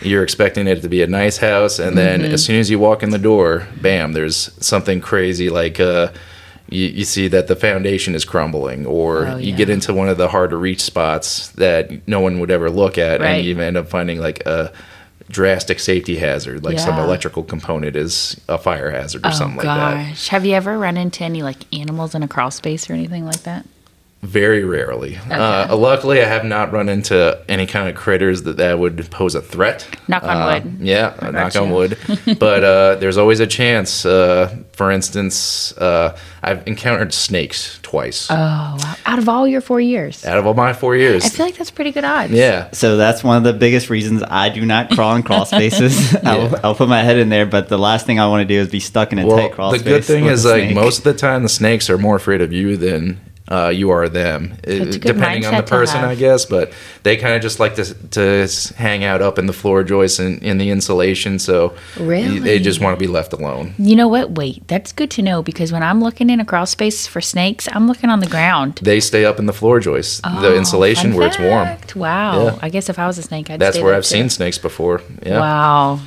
You're 0.01 0.24
expecting 0.24 0.67
it 0.67 0.81
to 0.81 0.89
be 0.89 1.01
a 1.01 1.07
nice 1.07 1.38
house, 1.38 1.79
and 1.79 1.98
then 1.98 2.22
Mm-hmm. 2.22 2.33
as 2.33 2.43
soon 2.43 2.60
as 2.60 2.69
you 2.69 2.77
walk 2.79 3.03
in 3.03 3.12
the 3.12 3.17
door, 3.17 3.67
bam! 3.81 4.12
There's 4.12 4.51
something 4.60 5.00
crazy 5.00 5.50
like. 5.50 5.79
Uh, 5.79 6.10
you, 6.74 6.88
you 6.88 7.03
see 7.06 7.27
that 7.30 7.48
the 7.48 7.56
foundation 7.56 8.15
is 8.15 8.25
crumbling, 8.25 8.86
or 8.86 9.27
Oh, 9.27 9.38
you 9.38 9.51
yeah. 9.51 9.56
get 9.58 9.70
into 9.70 9.94
one 9.94 10.10
of 10.10 10.18
the 10.18 10.27
hard 10.30 10.50
to 10.51 10.58
reach 10.58 10.82
spots 10.82 11.50
that 11.51 12.08
no 12.08 12.20
one 12.20 12.39
would 12.39 12.51
ever 12.51 12.70
look 12.70 12.98
at, 12.98 13.22
Right. 13.22 13.38
and 13.38 13.46
you 13.46 13.60
end 13.60 13.77
up 13.77 13.88
finding 13.89 14.20
like 14.20 14.46
a 14.46 14.72
drastic 15.30 15.80
safety 15.80 16.18
hazard, 16.18 16.63
like 16.63 16.77
some 16.80 16.98
electrical 17.00 17.44
component 17.44 17.96
is 17.96 18.39
a 18.50 18.58
fire 18.58 18.92
hazard 18.92 19.25
or 19.25 19.30
Oh 19.30 19.32
something 19.32 19.58
like 19.58 19.65
that. 19.65 20.10
gosh. 20.10 20.27
Have 20.27 20.46
you 20.46 20.53
ever 20.53 20.77
run 20.77 20.98
into 20.98 21.24
any 21.24 21.42
like 21.42 21.60
animals 21.74 22.13
in 22.13 22.24
a 22.24 22.27
crawl 22.27 22.51
space 22.51 22.89
or 22.89 22.94
anything 22.94 23.25
like 23.25 23.44
that? 23.44 23.65
Very 24.24 24.63
rarely. 24.63 25.18
Uh, 25.30 25.75
luckily, 25.75 26.22
I 26.22 26.25
have 26.25 26.46
not 26.46 26.72
run 26.72 26.88
into 26.88 27.38
any 27.50 27.65
kind 27.68 27.89
of 27.89 27.96
critters 27.96 28.44
that 28.44 28.56
that 28.56 28.80
would 28.80 29.12
pose 29.12 29.36
a 29.36 29.42
threat. 29.42 29.86
Knock 30.08 30.24
on 30.24 30.38
Uh, 30.38 30.53
wood. 30.63 30.77
Yeah, 30.80 31.13
knock 31.32 31.56
on 31.58 31.68
you. 31.68 31.74
wood. 31.74 31.98
but 32.39 32.63
uh, 32.63 32.96
there's 32.96 33.18
always 33.18 33.42
a 33.42 33.48
chance. 33.48 34.06
Uh, 34.06 34.56
for 34.72 34.92
instance, 34.92 35.77
uh, 35.77 36.18
I've 36.42 36.65
encountered 36.68 37.13
snakes 37.13 37.80
twice 37.84 38.27
Oh, 38.32 38.36
wow. 38.36 38.96
Out 39.06 39.20
of 39.20 39.27
all 39.30 39.46
your 39.48 39.62
four 39.62 39.80
years. 39.82 40.25
out 40.25 40.38
of 40.38 40.48
all 40.48 40.53
my 40.53 40.72
four 40.74 40.96
years. 40.96 41.25
I 41.25 41.30
feel 41.30 41.46
like 41.46 41.58
that's 41.58 41.70
pretty 41.70 41.92
good 41.92 42.06
odds. 42.06 42.32
yeah. 42.32 42.70
So 42.72 42.96
that's 42.98 43.24
one 43.25 43.38
of 43.38 43.44
the 43.44 43.53
biggest 43.53 43.89
reasons 43.89 44.24
I 44.24 44.48
do 44.50 44.65
not 44.65 44.89
crawl 44.89 45.15
in 45.18 45.24
crawl 45.27 45.46
spaces. 45.46 46.15
I'll, 46.24 46.56
I'll 46.65 46.75
put 46.75 46.88
my 46.88 47.03
head 47.03 47.18
in 47.18 47.27
there, 47.30 47.46
but 47.46 47.68
the 47.68 47.77
last 47.77 48.06
thing 48.06 48.20
I 48.20 48.27
want 48.27 48.48
to 48.48 48.51
do 48.51 48.60
is 48.60 48.70
be 48.70 48.80
stuck 48.80 49.12
in 49.12 49.20
a 49.20 49.27
Well, 49.27 49.38
tight 49.38 49.51
crawl 49.51 49.72
the 49.72 49.80
space. 49.80 49.84
The 49.86 49.89
good 50.00 50.06
thing 50.06 50.25
is 50.27 50.46
like 50.46 50.74
most 50.74 51.00
of 51.00 51.03
the 51.03 51.13
time 51.13 51.44
the 51.44 51.50
snakes 51.50 51.89
are 51.89 51.98
more 51.98 52.15
afraid 52.15 52.42
of 52.42 52.51
you 52.53 52.77
than 52.77 53.20
uh, 53.50 53.67
you 53.67 53.89
are 53.89 54.07
them. 54.07 54.53
It- 54.63 55.01
depending 55.01 55.45
on 55.45 55.55
the 55.55 55.63
person. 55.63 56.00
I 56.03 56.15
guess. 56.15 56.45
But 56.45 56.71
they 57.03 57.17
kind 57.17 57.35
of 57.35 57.41
just 57.41 57.59
like 57.59 57.75
to 57.75 57.93
to 58.12 58.73
hang 58.77 59.03
out 59.03 59.21
up 59.21 59.38
in 59.38 59.45
the 59.47 59.53
floor 59.53 59.83
joists 59.83 60.19
and 60.19 60.41
in 60.41 60.57
the 60.57 60.69
insulation, 60.69 61.39
so 61.39 61.73
Really? 62.00 62.39
they 62.39 62.59
just 62.59 62.79
want 62.79 62.97
to 62.97 63.00
be 63.00 63.12
left 63.12 63.33
alone. 63.33 63.73
You 63.77 63.95
know 63.95 64.07
what? 64.07 64.31
Wait, 64.31 64.67
that's 64.67 64.91
good 64.93 65.12
to 65.12 65.21
know 65.21 65.41
because 65.43 65.71
when 65.73 65.83
I'm 65.83 66.01
looking 66.01 66.29
in 66.29 66.39
a 66.39 66.45
crawl 66.45 66.65
space 66.65 67.05
for 67.05 67.19
snakes, 67.21 67.67
I'm 67.71 67.88
looking 67.88 68.09
on 68.09 68.19
the 68.21 68.27
ground. 68.29 68.79
They 68.81 69.00
stay 69.00 69.25
up 69.25 69.39
in 69.39 69.45
the 69.45 69.53
floor 69.53 69.79
joists, 69.79 70.21
the 70.21 70.47
Oh, 70.50 70.55
insulation 70.55 71.12
fun 71.12 71.19
where 71.19 71.27
it's 71.27 71.39
warm. 71.39 71.69
Wow. 71.95 72.45
Yeah. 72.45 72.59
I 72.62 72.69
guess 72.69 72.89
if 72.89 72.97
I 72.97 73.07
was 73.07 73.17
a 73.17 73.23
snake, 73.23 73.50
I'd 73.50 73.59
That's 73.59 73.77
where 73.79 73.93
I've 73.93 74.03
too. 74.03 74.15
seen 74.15 74.29
snakes 74.29 74.57
before. 74.57 75.01
Yeah. 75.25 75.39
Wow. 75.39 76.00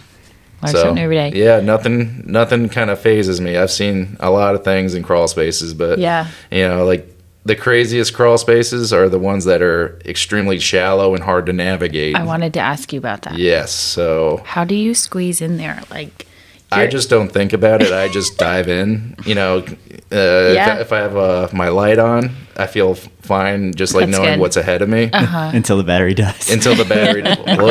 Learn 0.63 0.73
So 0.73 0.79
something 0.83 1.03
every 1.05 1.17
day. 1.17 1.33
yeah, 1.35 1.61
nothing 1.61 2.23
nothing 2.27 2.71
kind 2.71 2.89
of 2.89 2.99
fazes 2.99 3.41
me. 3.43 3.59
I've 3.59 3.71
seen 3.71 4.17
a 4.21 4.31
lot 4.31 4.55
of 4.55 4.65
things 4.65 4.95
in 4.95 5.03
crawl 5.03 5.29
spaces, 5.29 5.75
but 5.75 5.99
Yeah. 5.99 6.29
you 6.51 6.67
know, 6.67 6.87
like 6.87 7.07
the 7.47 7.57
craziest 7.57 8.13
crawl 8.15 8.37
spaces 8.39 8.93
are 8.93 9.09
the 9.09 9.19
ones 9.19 9.45
that 9.45 9.63
are 9.63 9.99
extremely 10.05 10.59
shallow 10.59 11.15
and 11.15 11.23
hard 11.23 11.47
to 11.47 11.53
navigate. 11.53 12.17
I 12.17 12.25
wanted 12.25 12.53
to 12.55 12.61
ask 12.61 12.93
you 12.93 12.99
about 12.99 13.23
that. 13.23 13.39
Yes, 13.39 13.71
so 13.73 14.43
How 14.45 14.65
do 14.65 14.75
you 14.75 14.95
squeeze 14.95 15.41
in 15.41 15.57
there? 15.57 15.81
Like, 15.91 16.27
I 16.73 16.89
just 16.89 17.09
don't 17.09 17.31
think 17.31 17.53
about 17.53 17.83
it. 17.83 17.93
I 17.93 18.09
just 18.09 18.37
dive 18.49 18.69
in. 18.69 19.15
You 19.25 19.37
know, 19.37 19.59
uh, 19.59 20.53
Yeah. 20.55 20.79
if, 20.79 20.79
I, 20.79 20.81
if 20.81 20.93
I 20.93 20.99
have 20.99 21.17
uh, 21.17 21.49
my 21.53 21.69
light 21.69 21.99
on, 22.01 22.31
I 22.59 22.67
feel 22.67 22.95
fine, 22.95 23.75
just 23.75 23.95
like 23.95 24.07
That's 24.07 24.19
knowing 24.19 24.35
good. 24.35 24.41
what's 24.41 24.57
ahead 24.57 24.83
of 24.83 24.89
me. 24.89 25.11
uh-huh. 25.13 25.51
until 25.55 25.77
the 25.77 25.85
battery 25.85 26.15
dies. 26.15 26.51
Until 26.51 26.75
the 26.75 26.85
battery, 26.85 27.23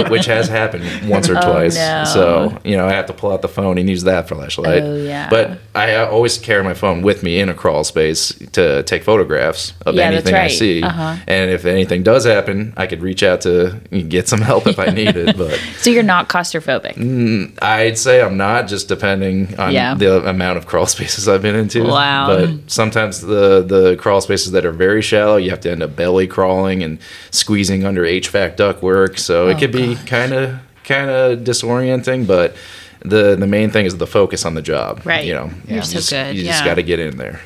which 0.10 0.26
has 0.26 0.48
happened 0.48 0.84
once 1.10 1.30
or 1.30 1.38
Oh, 1.38 1.42
twice. 1.52 1.76
no. 1.76 2.04
So 2.06 2.60
you 2.64 2.78
know, 2.78 2.86
I 2.88 2.92
have 2.94 3.06
to 3.08 3.14
pull 3.14 3.32
out 3.32 3.42
the 3.42 3.48
phone 3.48 3.78
and 3.78 3.90
use 3.90 4.04
that 4.04 4.28
flashlight. 4.28 4.84
Oh, 4.84 4.96
yeah. 4.96 5.30
But 5.30 5.60
I 5.74 5.96
always 5.98 6.38
carry 6.38 6.64
my 6.64 6.74
phone 6.74 7.02
with 7.02 7.24
me 7.24 7.40
in 7.40 7.50
a 7.50 7.54
crawl 7.54 7.84
space 7.84 8.30
to 8.54 8.84
take 8.84 9.04
photographs 9.04 9.74
of 9.86 9.96
Yeah, 9.96 10.12
that's 10.12 10.28
anything 10.28 10.36
I 10.36 10.40
right. 10.44 10.52
see. 10.52 10.84
Uh-huh. 10.84 11.16
And 11.28 11.52
if 11.52 11.66
anything 11.66 12.04
does 12.04 12.26
happen, 12.26 12.74
I 12.78 12.86
could 12.88 13.02
reach 13.02 13.24
out 13.24 13.42
to 13.42 13.80
get 14.08 14.28
some 14.28 14.42
help 14.42 14.68
if 14.68 14.78
I 14.80 14.88
need 14.88 15.16
it. 15.16 15.38
But 15.38 15.60
so 15.78 15.90
you're 15.90 16.04
not 16.04 16.30
claustrophobic. 16.30 17.62
I'd 17.62 17.98
say 17.98 18.22
I'm 18.22 18.38
not, 18.38 18.68
just 18.68 18.88
depending 18.88 19.58
on 19.60 19.74
Yeah. 19.74 19.96
the 19.96 20.28
amount 20.28 20.58
of 20.58 20.66
crawl 20.68 20.86
spaces 20.96 21.28
I've 21.28 21.42
been 21.42 21.56
into. 21.56 21.84
Wow. 21.84 22.28
But 22.28 22.70
sometimes 22.72 23.22
the 23.22 23.64
the 23.64 23.96
crawl 23.98 24.22
spaces 24.22 24.52
that 24.52 24.66
are 24.66 24.72
very 24.76 25.02
shallow, 25.02 25.38
you 25.38 25.50
have 25.50 25.62
to 25.62 25.72
end 25.72 25.82
up 25.82 25.96
belly 25.96 26.28
crawling 26.28 26.84
and 26.84 27.00
squeezing 27.32 27.84
under 27.86 28.04
HVAC 28.04 28.56
ductwork. 28.56 29.18
So 29.18 29.48
it 29.48 29.56
Oh, 29.56 29.60
could 29.60 29.72
be 29.72 29.96
kind 30.06 30.34
of 30.34 30.60
kind 30.84 31.10
of 31.10 31.40
disorienting, 31.40 32.28
but 32.28 32.56
the 33.02 33.36
the 33.36 33.48
main 33.48 33.72
thing 33.72 33.86
is 33.86 33.98
the 33.98 34.08
focus 34.08 34.46
on 34.46 34.54
the 34.56 34.62
job. 34.62 35.02
Right. 35.06 35.26
You 35.26 35.34
know, 35.34 35.50
You're 35.68 35.78
you 35.78 35.84
so 35.84 35.94
just, 35.94 36.10
good, 36.12 36.36
You 36.36 36.44
just 36.44 36.60
yeah. 36.62 36.66
got 36.66 36.76
to 36.76 36.84
get 36.84 37.00
in 37.00 37.18
there. 37.18 37.42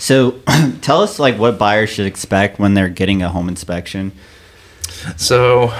So, 0.00 0.40
tell 0.80 1.02
us 1.02 1.18
like 1.18 1.38
what 1.38 1.58
buyers 1.58 1.90
should 1.90 2.06
expect 2.06 2.60
when 2.60 2.74
they're 2.74 2.88
getting 2.88 3.22
a 3.22 3.28
home 3.28 3.48
inspection. 3.48 4.12
So 5.16 5.72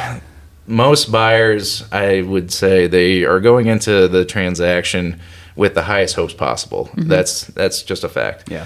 most 0.67 1.11
buyers, 1.11 1.85
I 1.93 2.23
would 2.23 2.53
say, 2.53 2.87
they 2.87 3.25
are 3.25 3.41
going 3.41 3.67
into 3.67 4.09
the 4.09 4.25
transaction 4.25 5.21
with 5.57 5.75
the 5.75 5.83
highest 5.83 6.15
hopes 6.17 6.35
possible. 6.35 6.91
That's 6.97 7.45
that's 7.47 7.83
just 7.83 8.05
a 8.05 8.09
fact. 8.09 8.51
Yeah. 8.51 8.65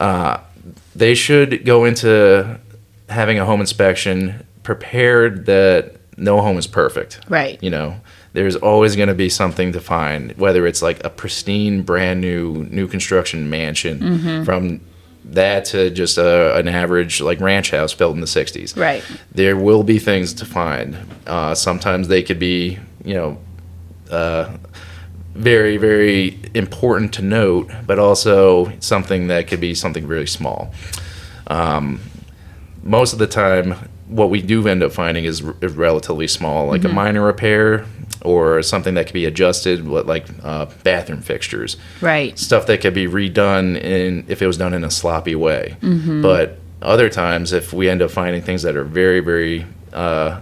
Uh, 0.00 0.38
they 0.94 1.14
should 1.14 1.64
go 1.64 1.84
into 1.84 2.58
having 3.08 3.38
a 3.38 3.44
home 3.44 3.60
inspection 3.60 4.46
prepared 4.62 5.46
that 5.46 5.96
no 6.16 6.40
home 6.40 6.56
is 6.58 6.66
perfect. 6.66 7.20
Right. 7.28 7.62
You 7.62 7.70
know, 7.70 8.00
there's 8.32 8.56
always 8.56 8.96
going 8.96 9.08
to 9.08 9.14
be 9.14 9.28
something 9.28 9.72
to 9.72 9.80
find, 9.80 10.32
whether 10.38 10.66
it's 10.66 10.82
like 10.82 11.04
a 11.04 11.10
pristine, 11.10 11.82
brand 11.82 12.20
new, 12.20 12.64
new 12.70 12.86
construction 12.88 13.50
mansion 13.50 13.98
Mm-hmm. 14.00 14.44
from 14.44 14.80
that 15.24 15.64
to 15.66 15.88
just 15.90 16.18
a, 16.18 16.56
an 16.56 16.66
average 16.66 17.20
like 17.20 17.38
ranch 17.40 17.70
house 17.70 17.94
built 17.94 18.12
in 18.14 18.20
the 18.20 18.26
60s 18.26 18.76
Right. 18.76 19.04
there 19.32 19.56
will 19.56 19.84
be 19.84 20.00
things 20.00 20.32
to 20.34 20.44
find. 20.44 20.96
Uh, 21.28 21.54
sometimes 21.54 22.08
they 22.08 22.24
could 22.24 22.40
be, 22.40 22.78
you 23.04 23.14
know, 23.14 23.38
uh, 24.10 24.50
very, 25.34 25.76
very 25.76 26.38
important 26.54 27.12
to 27.14 27.22
note, 27.22 27.70
but 27.86 27.98
also 27.98 28.72
something 28.80 29.28
that 29.28 29.46
could 29.46 29.60
be 29.60 29.74
something 29.74 30.06
really 30.06 30.26
small. 30.26 30.72
Um, 31.46 32.00
most 32.82 33.12
of 33.12 33.18
the 33.18 33.26
time, 33.26 33.74
what 34.08 34.28
we 34.30 34.42
do 34.42 34.66
end 34.68 34.82
up 34.82 34.92
finding 34.92 35.24
is 35.24 35.42
r- 35.42 35.54
relatively 35.62 36.26
small, 36.28 36.66
like 36.66 36.84
a 36.84 36.88
minor 36.88 37.22
repair 37.22 37.86
or 38.22 38.62
something 38.62 38.94
that 38.94 39.06
could 39.06 39.14
be 39.14 39.24
adjusted, 39.24 39.86
what- 39.86 40.06
like 40.06 40.26
uh, 40.44 40.66
bathroom 40.84 41.20
fixtures 41.22 41.76
Right. 42.00 42.38
stuff 42.38 42.66
that 42.66 42.80
could 42.80 42.94
be 42.94 43.06
redone 43.06 43.80
in 43.82 44.24
if 44.28 44.42
it 44.42 44.46
was 44.46 44.56
done 44.58 44.74
in 44.74 44.84
a 44.84 44.90
sloppy 44.90 45.34
way. 45.34 45.76
But 45.80 46.58
other 46.82 47.08
times, 47.08 47.52
if 47.52 47.72
we 47.72 47.88
end 47.88 48.02
up 48.02 48.10
finding 48.10 48.42
things 48.42 48.62
that 48.62 48.76
are 48.76 48.84
very, 48.84 49.20
very 49.20 49.64
uh, 49.92 50.40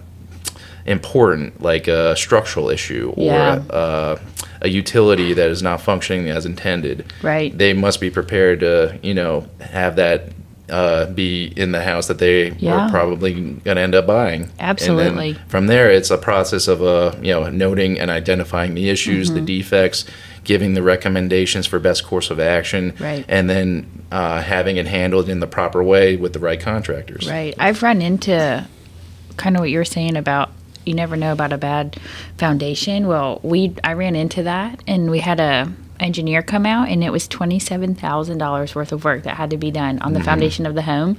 important, 0.87 1.63
like 1.63 1.89
a 1.89 2.17
structural 2.17 2.71
issue 2.71 3.13
or 3.17 3.25
Yeah. 3.27 3.55
uh, 3.71 4.17
a 4.63 4.69
utility 4.69 5.33
that 5.35 5.51
is 5.51 5.63
not 5.63 5.81
functioning 5.81 6.29
as 6.29 6.45
intended, 6.47 7.05
Right. 7.23 7.57
they 7.57 7.73
must 7.73 8.01
be 8.01 8.11
prepared 8.11 8.61
to, 8.61 8.99
you 9.03 9.15
know, 9.15 9.47
have 9.61 9.97
that. 9.97 10.29
Uh, 10.69 11.07
be 11.07 11.53
in 11.57 11.73
the 11.73 11.83
house 11.83 12.07
that 12.07 12.19
they 12.19 12.53
Yeah. 12.61 12.87
are 12.87 12.91
probably 12.91 13.33
going 13.35 13.75
to 13.75 13.81
end 13.81 13.93
up 13.97 14.07
buying. 14.07 14.51
Absolutely. 14.61 15.37
from 15.49 15.67
there, 15.67 15.91
it's 15.91 16.13
a 16.13 16.17
process 16.17 16.69
of 16.69 16.81
uh, 16.81 17.11
you 17.21 17.33
know 17.33 17.49
noting 17.51 17.99
and 17.99 18.09
identifying 18.09 18.75
the 18.75 18.89
issues, 18.89 19.31
Mm-hmm. 19.33 19.45
the 19.45 19.59
defects, 19.59 20.05
giving 20.45 20.75
the 20.75 20.83
recommendations 20.85 21.67
for 21.67 21.81
best 21.81 22.07
course 22.07 22.31
of 22.31 22.39
action, 22.39 22.93
Right. 23.01 23.25
and 23.29 23.51
then 23.51 23.85
uh, 24.13 24.43
having 24.43 24.77
it 24.77 24.87
handled 24.87 25.29
in 25.29 25.41
the 25.41 25.49
proper 25.49 25.83
way 25.83 26.15
with 26.15 26.35
the 26.35 26.39
right 26.39 26.61
contractors. 26.61 27.29
Right. 27.29 27.53
I've 27.59 27.83
run 27.83 28.01
into 28.01 28.65
kind 29.37 29.57
of 29.57 29.61
what 29.63 29.71
you're 29.71 29.85
saying 29.85 30.15
about 30.17 30.51
you 30.85 30.95
never 30.95 31.17
know 31.17 31.33
about 31.33 31.53
a 31.53 31.59
bad 31.59 31.99
foundation. 32.39 33.07
Well, 33.07 33.41
we 33.43 33.75
I 33.85 33.93
ran 33.95 34.17
into 34.17 34.43
that 34.45 34.83
and 34.87 35.11
we 35.11 35.21
had 35.21 35.41
a 35.41 35.73
engineer 35.99 36.43
come 36.43 36.65
out 36.65 36.89
and 36.89 37.05
it 37.05 37.11
was 37.11 37.29
$27,000 37.29 38.75
worth 38.75 38.93
of 38.93 39.05
work 39.05 39.25
that 39.25 39.37
had 39.37 39.51
to 39.51 39.57
be 39.57 39.71
done 39.71 39.99
on 40.01 40.13
the 40.13 40.19
mm-hmm. 40.19 40.27
foundation 40.27 40.65
of 40.67 40.75
the 40.75 40.83
home 40.83 41.17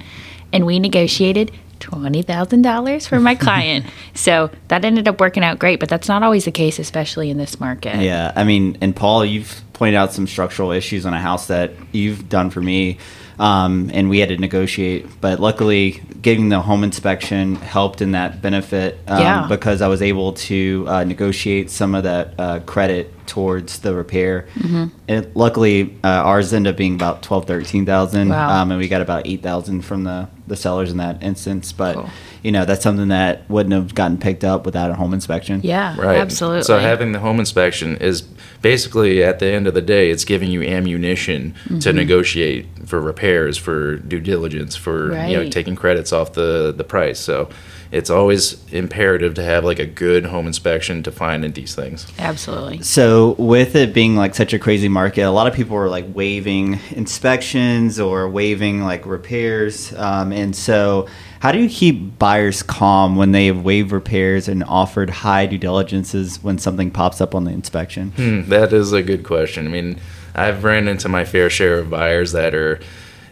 and 0.52 0.66
we 0.66 0.78
negotiated 0.78 1.52
$20,000 1.80 3.08
for 3.08 3.20
my 3.20 3.34
client. 3.46 3.86
so 4.14 4.50
that 4.68 4.84
ended 4.84 5.08
up 5.08 5.20
working 5.20 5.42
out 5.42 5.58
great, 5.58 5.80
but 5.80 5.88
that's 5.88 6.08
not 6.08 6.22
always 6.22 6.44
the 6.44 6.52
case 6.52 6.78
especially 6.78 7.30
in 7.30 7.38
this 7.38 7.58
market. 7.58 7.96
Yeah, 8.00 8.32
I 8.34 8.44
mean, 8.44 8.78
and 8.80 8.94
Paul, 8.94 9.24
you've 9.24 9.62
pointed 9.72 9.96
out 9.96 10.12
some 10.12 10.26
structural 10.26 10.70
issues 10.70 11.06
on 11.06 11.14
a 11.14 11.20
house 11.20 11.48
that 11.48 11.72
you've 11.92 12.28
done 12.28 12.50
for 12.50 12.60
me, 12.60 12.98
um, 13.42 13.90
and 13.92 14.08
we 14.08 14.20
had 14.20 14.28
to 14.28 14.36
negotiate. 14.38 15.06
But 15.20 15.40
luckily, 15.40 16.00
getting 16.22 16.48
the 16.48 16.60
home 16.60 16.84
inspection 16.84 17.56
helped 17.56 18.00
in 18.00 18.12
that 18.12 18.40
benefit 18.40 18.98
um, 19.08 19.20
Yeah. 19.20 19.46
because 19.48 19.82
I 19.82 19.88
was 19.88 20.00
able 20.00 20.32
to 20.34 20.84
uh, 20.88 21.04
negotiate 21.04 21.68
some 21.68 21.94
of 21.96 22.04
that 22.04 22.34
uh, 22.38 22.60
credit 22.60 23.12
towards 23.26 23.80
the 23.80 23.94
repair. 23.94 24.46
Mm-hmm. 24.54 24.84
And 25.08 25.34
luckily, 25.34 25.96
uh, 26.04 26.08
ours 26.08 26.52
ended 26.52 26.72
up 26.74 26.76
being 26.76 26.94
about 26.94 27.22
twelve, 27.22 27.46
thirteen 27.46 27.84
thousand, 27.84 28.28
Wow. 28.28 28.62
um, 28.62 28.70
and 28.70 28.78
we 28.80 28.86
got 28.88 29.00
about 29.02 29.26
eight 29.26 29.42
thousand 29.42 29.82
from 29.82 30.04
the 30.04 30.28
the 30.46 30.56
sellers 30.56 30.90
in 30.90 30.96
that 30.96 31.22
instance. 31.22 31.72
But 31.72 31.94
Cool. 31.94 32.10
you 32.42 32.50
know, 32.52 32.64
that's 32.64 32.82
something 32.82 33.08
that 33.08 33.48
wouldn't 33.48 33.72
have 33.74 33.94
gotten 33.94 34.18
picked 34.18 34.44
up 34.44 34.66
without 34.66 34.90
a 34.90 34.94
home 34.94 35.14
inspection. 35.14 35.60
Yeah, 35.62 35.94
Right. 35.98 36.18
absolutely. 36.18 36.62
So 36.62 36.78
having 36.78 37.12
the 37.12 37.20
home 37.20 37.38
inspection 37.38 37.96
is 37.98 38.22
basically 38.60 39.22
at 39.22 39.38
the 39.38 39.46
end 39.46 39.66
of 39.66 39.74
the 39.74 39.82
day, 39.82 40.10
it's 40.10 40.24
giving 40.24 40.50
you 40.50 40.62
ammunition 40.62 41.54
Mm-hmm. 41.64 41.78
to 41.80 41.92
negotiate 41.92 42.66
for 42.86 43.00
repairs, 43.00 43.56
for 43.56 43.96
due 43.96 44.20
diligence, 44.20 44.74
for 44.76 45.12
you 45.26 45.36
know 45.36 45.48
taking 45.48 45.76
credits 45.76 46.12
off 46.12 46.32
the 46.32 46.72
the 46.76 46.84
price. 46.84 47.18
So 47.20 47.48
it's 47.92 48.08
always 48.08 48.56
imperative 48.72 49.34
to 49.34 49.42
have 49.44 49.64
like 49.64 49.78
a 49.78 49.86
good 49.86 50.24
home 50.24 50.46
inspection 50.46 51.02
to 51.02 51.12
find 51.12 51.42
these 51.54 51.74
things. 51.74 52.10
absolutely. 52.18 52.82
So, 52.82 53.32
with 53.32 53.76
it 53.76 53.92
being 53.92 54.16
like 54.16 54.34
such 54.34 54.54
a 54.54 54.58
crazy 54.58 54.88
market, 54.88 55.22
a 55.22 55.30
lot 55.30 55.46
of 55.46 55.52
people 55.52 55.76
were 55.76 55.90
like 55.90 56.06
waiving 56.14 56.80
inspections 56.92 58.00
or 58.00 58.28
waiving 58.28 58.82
like 58.82 59.04
repairs. 59.04 59.92
Um, 59.94 60.32
and 60.32 60.56
so, 60.56 61.06
how 61.40 61.52
do 61.52 61.58
you 61.58 61.68
keep 61.68 62.18
buyers 62.18 62.62
calm 62.62 63.16
when 63.16 63.32
they 63.32 63.46
have 63.46 63.62
waived 63.62 63.92
repairs 63.92 64.48
and 64.48 64.64
offered 64.64 65.10
high 65.10 65.44
due 65.44 65.58
diligences 65.58 66.42
when 66.42 66.56
something 66.56 66.90
pops 66.90 67.20
up 67.20 67.34
on 67.34 67.44
the 67.44 67.50
inspection? 67.50 68.12
Hmm, 68.12 68.48
that 68.48 68.72
is 68.72 68.92
a 68.92 69.02
good 69.02 69.22
question. 69.22 69.66
I 69.66 69.70
mean, 69.70 70.00
I've 70.34 70.64
ran 70.64 70.88
into 70.88 71.10
my 71.10 71.26
fair 71.26 71.50
share 71.50 71.78
of 71.78 71.90
buyers 71.90 72.32
that 72.32 72.54
are, 72.54 72.80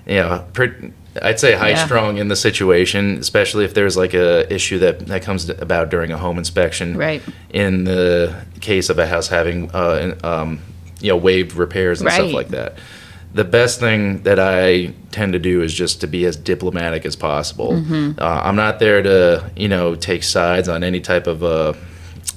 you 0.07 0.17
know, 0.17 0.45
pre- 0.53 0.93
I'd 1.23 1.41
say 1.41 1.55
high 1.55 1.71
Yeah. 1.71 1.85
strung 1.85 2.19
in 2.19 2.29
the 2.29 2.37
situation, 2.37 3.19
especially 3.19 3.65
if 3.65 3.75
there's 3.75 3.97
like 3.97 4.15
a 4.15 4.53
issue 4.53 4.79
that 4.79 5.07
that 5.09 5.23
comes 5.23 5.49
about 5.49 5.91
during 5.91 6.13
a 6.13 6.17
home 6.19 6.39
inspection. 6.39 6.97
Right. 6.97 7.21
In 7.51 7.85
the 7.85 8.35
case 8.61 8.91
of 8.91 8.99
a 8.99 9.07
house 9.07 9.29
having, 9.29 9.71
uh, 9.73 10.15
um, 10.23 10.61
you 11.01 11.09
know, 11.09 11.17
waived 11.17 11.55
repairs 11.57 12.01
and 12.01 12.07
Right. 12.07 12.15
stuff 12.15 12.33
like 12.33 12.49
that. 12.51 12.75
The 13.33 13.45
best 13.45 13.79
thing 13.81 14.23
that 14.25 14.39
I 14.41 14.93
tend 15.13 15.33
to 15.35 15.39
do 15.39 15.63
is 15.63 15.73
just 15.73 16.01
to 16.01 16.07
be 16.09 16.25
as 16.27 16.37
diplomatic 16.37 17.07
as 17.07 17.15
possible. 17.17 17.73
Mm-hmm. 17.75 18.13
Uh, 18.19 18.25
I'm 18.45 18.57
not 18.57 18.79
there 18.81 19.03
to, 19.03 19.45
you 19.57 19.69
know, 19.69 19.95
take 19.95 20.23
sides 20.25 20.69
on 20.69 20.83
any 20.85 21.01
type 21.01 21.27
of 21.29 21.43
uh, 21.45 21.73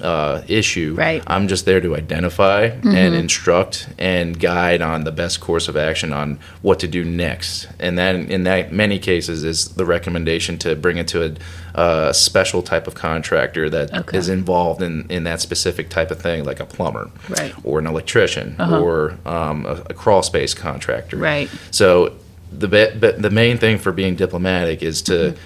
uh, 0.01 0.41
issue. 0.47 0.95
Right. 0.97 1.23
I'm 1.27 1.47
just 1.47 1.65
there 1.65 1.79
to 1.79 1.95
identify 1.95 2.63
and 2.83 3.13
instruct 3.15 3.87
and 3.97 4.37
guide 4.39 4.81
on 4.81 5.03
the 5.03 5.11
best 5.11 5.39
course 5.39 5.67
of 5.67 5.77
action 5.77 6.11
on 6.11 6.39
what 6.61 6.79
to 6.79 6.87
do 6.87 7.05
next. 7.05 7.67
And 7.79 7.97
then 7.97 8.25
in 8.29 8.43
that 8.43 8.71
many 8.73 8.99
cases 8.99 9.43
is 9.43 9.69
the 9.75 9.85
recommendation 9.85 10.57
to 10.59 10.75
bring 10.75 10.97
it 10.97 11.07
to 11.09 11.25
a 11.25 11.77
uh, 11.79 12.13
special 12.13 12.61
type 12.61 12.85
of 12.87 12.95
contractor 12.95 13.69
that 13.69 13.91
is 14.13 14.29
Okay. 14.29 14.33
involved 14.33 14.81
in, 14.81 15.05
in 15.09 15.23
that 15.25 15.41
specific 15.41 15.89
type 15.89 16.11
of 16.11 16.21
thing, 16.21 16.43
like 16.43 16.59
a 16.59 16.65
plumber 16.65 17.09
Right. 17.29 17.53
or 17.63 17.79
an 17.79 17.87
electrician 17.87 18.55
or 18.59 19.17
um, 19.25 19.65
a, 19.65 19.83
a 19.89 19.93
crawl 19.93 20.23
space 20.23 20.53
contractor. 20.53 21.17
Right. 21.17 21.49
So 21.71 22.13
the 22.51 22.67
be- 22.67 23.11
the 23.17 23.29
main 23.31 23.57
thing 23.57 23.77
for 23.79 23.91
being 23.91 24.15
diplomatic 24.15 24.81
is 24.83 25.01
to 25.03 25.13
Mm-hmm. 25.13 25.37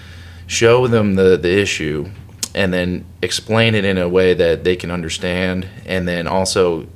show 0.48 0.86
them 0.86 1.14
the 1.16 1.36
the 1.36 1.58
issue 1.60 2.08
and 2.58 2.72
then 2.74 3.04
explain 3.22 3.74
it 3.76 3.84
in 3.84 3.98
a 3.98 4.08
way 4.08 4.34
that 4.34 4.64
they 4.64 4.74
can 4.74 4.90
understand 4.90 5.64
and 5.86 6.08
then 6.08 6.26
also 6.26 6.86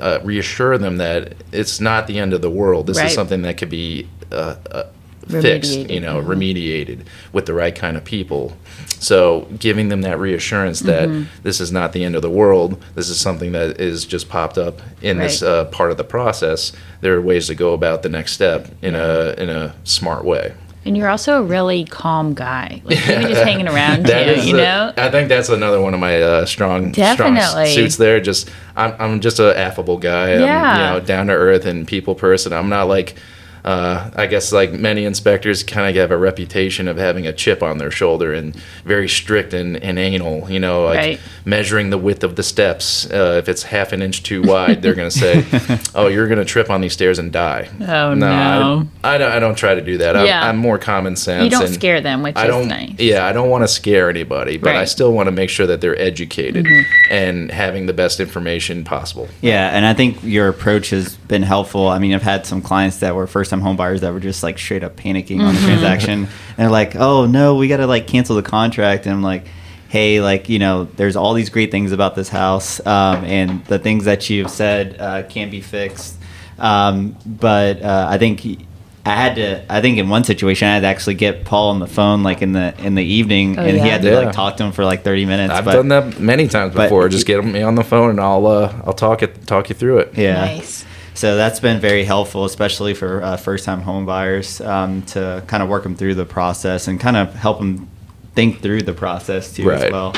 uh, 0.00 0.18
reassure 0.24 0.78
them 0.78 0.96
that 0.96 1.34
it's 1.52 1.78
not 1.78 2.06
the 2.06 2.18
end 2.18 2.32
of 2.32 2.40
the 2.40 2.48
world. 2.50 2.86
This 2.86 2.96
Right. 2.96 3.08
is 3.08 3.14
something 3.14 3.42
that 3.42 3.58
could 3.58 3.68
be 3.68 4.08
uh, 4.32 4.54
uh, 4.70 4.84
fixed, 5.28 5.78
you 5.90 6.00
know, 6.00 6.22
mhm. 6.22 6.26
remediated 6.26 7.00
with 7.32 7.44
the 7.44 7.52
right 7.52 7.74
kind 7.74 7.96
of 7.98 8.04
people. 8.04 8.56
So 8.98 9.46
giving 9.58 9.88
them 9.90 10.00
that 10.02 10.18
reassurance 10.18 10.80
that 10.80 11.08
Mm-hmm. 11.08 11.24
this 11.42 11.60
is 11.60 11.70
not 11.70 11.92
the 11.92 12.02
end 12.02 12.16
of 12.16 12.22
the 12.22 12.30
world. 12.30 12.82
This 12.94 13.10
is 13.10 13.18
something 13.20 13.52
that 13.52 13.78
is 13.80 14.06
just 14.06 14.28
popped 14.30 14.56
up 14.56 14.80
in 15.02 15.18
this 15.18 15.42
Right. 15.42 15.48
uh, 15.50 15.64
part 15.66 15.90
of 15.90 15.98
the 15.98 16.04
process. 16.04 16.72
There 17.02 17.14
are 17.14 17.20
ways 17.20 17.46
to 17.48 17.54
go 17.54 17.74
about 17.74 18.02
the 18.02 18.08
next 18.08 18.32
step 18.32 18.68
in 18.80 18.94
a 18.94 19.34
in 19.36 19.50
a 19.50 19.74
smart 19.84 20.24
way. 20.24 20.52
And 20.84 20.96
you're 20.96 21.08
also 21.10 21.40
a 21.40 21.42
really 21.42 21.84
calm 21.84 22.32
guy. 22.32 22.80
Like 22.84 22.96
even 23.08 23.22
just 23.28 23.42
hanging 23.44 23.68
around 23.68 24.06
too, 24.06 24.40
you 24.40 24.56
the- 24.56 24.62
know? 24.62 24.92
I 24.96 25.10
think 25.10 25.28
that's 25.28 25.48
another 25.50 25.80
one 25.80 25.92
of 25.94 26.00
my 26.00 26.20
uh, 26.22 26.46
strong 26.46 26.94
strong 26.94 27.34
Definitely. 27.34 27.74
suits 27.74 27.96
there. 27.96 28.18
Just 28.20 28.50
I'm 28.76 28.94
I'm 28.98 29.20
just 29.20 29.38
an 29.40 29.54
affable 29.56 29.98
guy. 29.98 30.34
I'm, 30.34 30.40
Yeah. 30.40 30.72
you 30.94 31.00
know, 31.00 31.06
down 31.06 31.26
to 31.26 31.34
earth 31.34 31.66
and 31.66 31.86
people 31.86 32.14
person. 32.14 32.52
I'm 32.52 32.68
not 32.68 32.84
like. 32.88 33.16
Uh, 33.64 34.10
I 34.14 34.26
guess 34.26 34.52
like 34.52 34.72
many 34.72 35.04
inspectors 35.04 35.62
kind 35.62 35.88
of 35.88 35.94
have 36.00 36.10
a 36.10 36.16
reputation 36.16 36.88
of 36.88 36.96
having 36.96 37.26
a 37.26 37.32
chip 37.32 37.62
on 37.62 37.78
their 37.78 37.90
shoulder 37.90 38.32
and 38.32 38.54
very 38.84 39.08
strict 39.08 39.52
and, 39.52 39.76
and 39.76 39.98
anal, 39.98 40.50
you 40.50 40.58
know, 40.60 40.84
like 40.84 40.96
Right. 40.98 41.20
measuring 41.44 41.90
the 41.90 41.98
width 41.98 42.24
of 42.24 42.36
the 42.36 42.42
steps. 42.42 43.10
Uh, 43.10 43.36
if 43.38 43.48
it's 43.48 43.62
half 43.64 43.92
an 43.92 44.02
inch 44.02 44.22
too 44.22 44.42
wide, 44.42 44.82
they're 44.82 44.94
going 44.94 45.10
to 45.10 45.16
say, 45.16 45.44
oh, 45.94 46.06
you're 46.08 46.26
going 46.28 46.38
to 46.38 46.44
trip 46.44 46.70
on 46.70 46.80
these 46.80 46.92
stairs 46.92 47.18
and 47.18 47.32
die. 47.32 47.68
Oh, 47.80 48.10
I, 48.10 48.14
no. 48.14 48.88
I, 49.04 49.18
don't, 49.18 49.32
I 49.32 49.38
don't 49.38 49.56
try 49.56 49.74
to 49.74 49.80
do 49.82 49.98
that. 49.98 50.16
I'm, 50.16 50.26
Yeah. 50.26 50.48
I'm 50.48 50.56
more 50.56 50.78
common 50.78 51.16
sense. 51.16 51.44
You 51.44 51.50
don't 51.50 51.64
and- 51.66 51.74
scare 51.74 52.00
them, 52.00 52.22
which 52.22 52.36
I 52.36 52.44
is 52.44 52.48
don't. 52.50 52.68
nice. 52.68 52.94
Yeah, 52.98 53.26
I 53.26 53.32
don't 53.32 53.50
want 53.50 53.64
to 53.64 53.68
scare 53.68 54.08
anybody, 54.10 54.56
but 54.56 54.74
I 54.74 54.84
still 54.84 55.12
want 55.12 55.26
to 55.26 55.32
make 55.32 55.50
sure 55.50 55.66
that 55.66 55.80
they're 55.80 55.98
educated 56.00 56.64
Mm-hmm. 56.64 57.12
and 57.12 57.50
having 57.50 57.86
the 57.86 57.92
best 57.92 58.20
information 58.20 58.84
possible. 58.84 59.28
Yeah, 59.40 59.68
and 59.76 59.84
I 59.84 59.94
think 59.94 60.18
your 60.22 60.48
approach 60.48 60.90
has 60.90 61.16
been 61.16 61.42
helpful. 61.42 61.88
I 61.88 61.98
mean, 61.98 62.14
I've 62.14 62.22
had 62.22 62.46
some 62.46 62.62
clients 62.62 62.98
that 62.98 63.14
were 63.14 63.26
first 63.26 63.49
time 63.50 63.60
home 63.60 63.76
buyers 63.76 64.00
that 64.00 64.12
were 64.12 64.20
just 64.20 64.42
like 64.42 64.58
straight 64.58 64.82
up 64.82 64.96
panicking 64.96 65.40
on 65.40 65.54
the 65.54 65.60
transaction. 65.60 66.20
And 66.24 66.28
they're 66.56 66.70
like, 66.70 66.96
oh 66.96 67.26
no, 67.26 67.56
we 67.56 67.68
got 67.68 67.78
to 67.78 67.86
like 67.86 68.06
cancel 68.06 68.36
the 68.36 68.42
contract. 68.42 69.06
And 69.06 69.14
I'm 69.14 69.22
like, 69.22 69.46
hey, 69.88 70.20
like, 70.20 70.48
you 70.48 70.58
know, 70.58 70.84
there's 70.84 71.16
all 71.16 71.34
these 71.34 71.50
great 71.50 71.70
things 71.70 71.92
about 71.92 72.14
this 72.14 72.28
house. 72.28 72.84
Um, 72.86 73.24
and 73.24 73.64
the 73.66 73.78
things 73.78 74.04
that 74.06 74.30
you've 74.30 74.50
said 74.50 74.96
uh, 75.00 75.22
can 75.28 75.50
be 75.50 75.60
fixed. 75.60 76.16
Um, 76.58 77.16
but 77.26 77.82
uh, 77.82 78.06
I 78.08 78.18
think. 78.18 78.40
he- 78.40 78.66
I 79.02 79.14
had 79.16 79.36
to. 79.36 79.64
I 79.72 79.80
think 79.80 79.96
in 79.96 80.10
one 80.10 80.24
situation, 80.24 80.68
I 80.68 80.74
had 80.74 80.80
to 80.80 80.86
actually 80.86 81.14
get 81.14 81.46
Paul 81.46 81.70
on 81.70 81.78
the 81.78 81.86
phone, 81.86 82.22
like 82.22 82.42
in 82.42 82.52
the 82.52 82.74
in 82.84 82.96
the 82.96 83.02
evening, 83.02 83.58
Oh, 83.58 83.62
and 83.62 83.72
he 83.72 83.88
had 83.88 84.02
to 84.02 84.10
Yeah. 84.10 84.18
like 84.18 84.32
talk 84.34 84.58
to 84.58 84.64
him 84.64 84.72
for 84.72 84.84
like 84.84 85.02
thirty 85.04 85.24
minutes. 85.24 85.54
I've 85.54 85.64
but- 85.64 85.72
done 85.72 85.88
that 85.88 86.20
many 86.20 86.48
times 86.48 86.74
before. 86.74 87.08
Just 87.08 87.26
get 87.26 87.42
me 87.42 87.62
on 87.62 87.76
the 87.76 87.82
phone 87.82 88.10
and 88.10 88.20
I'll 88.20 88.46
uh, 88.46 88.70
I'll 88.84 88.92
talk 88.92 89.22
it 89.22 89.46
talk 89.46 89.70
you 89.70 89.74
through 89.74 90.00
it. 90.00 90.18
Yeah. 90.18 90.34
Nice. 90.44 90.84
So 91.20 91.36
that's 91.36 91.60
been 91.60 91.80
very 91.80 92.04
helpful, 92.04 92.46
especially 92.46 92.94
for 92.94 93.22
uh, 93.22 93.36
first-time 93.36 93.82
home 93.82 94.06
buyers, 94.06 94.58
um, 94.62 95.02
to 95.02 95.44
kind 95.46 95.62
of 95.62 95.68
work 95.68 95.82
them 95.82 95.94
through 95.94 96.14
the 96.14 96.24
process 96.24 96.88
and 96.88 96.98
kind 96.98 97.14
of 97.14 97.34
help 97.34 97.58
them 97.58 97.90
think 98.34 98.62
through 98.62 98.80
the 98.84 98.94
process 98.94 99.52
too 99.52 99.70
as 99.70 99.92
well. 99.92 100.14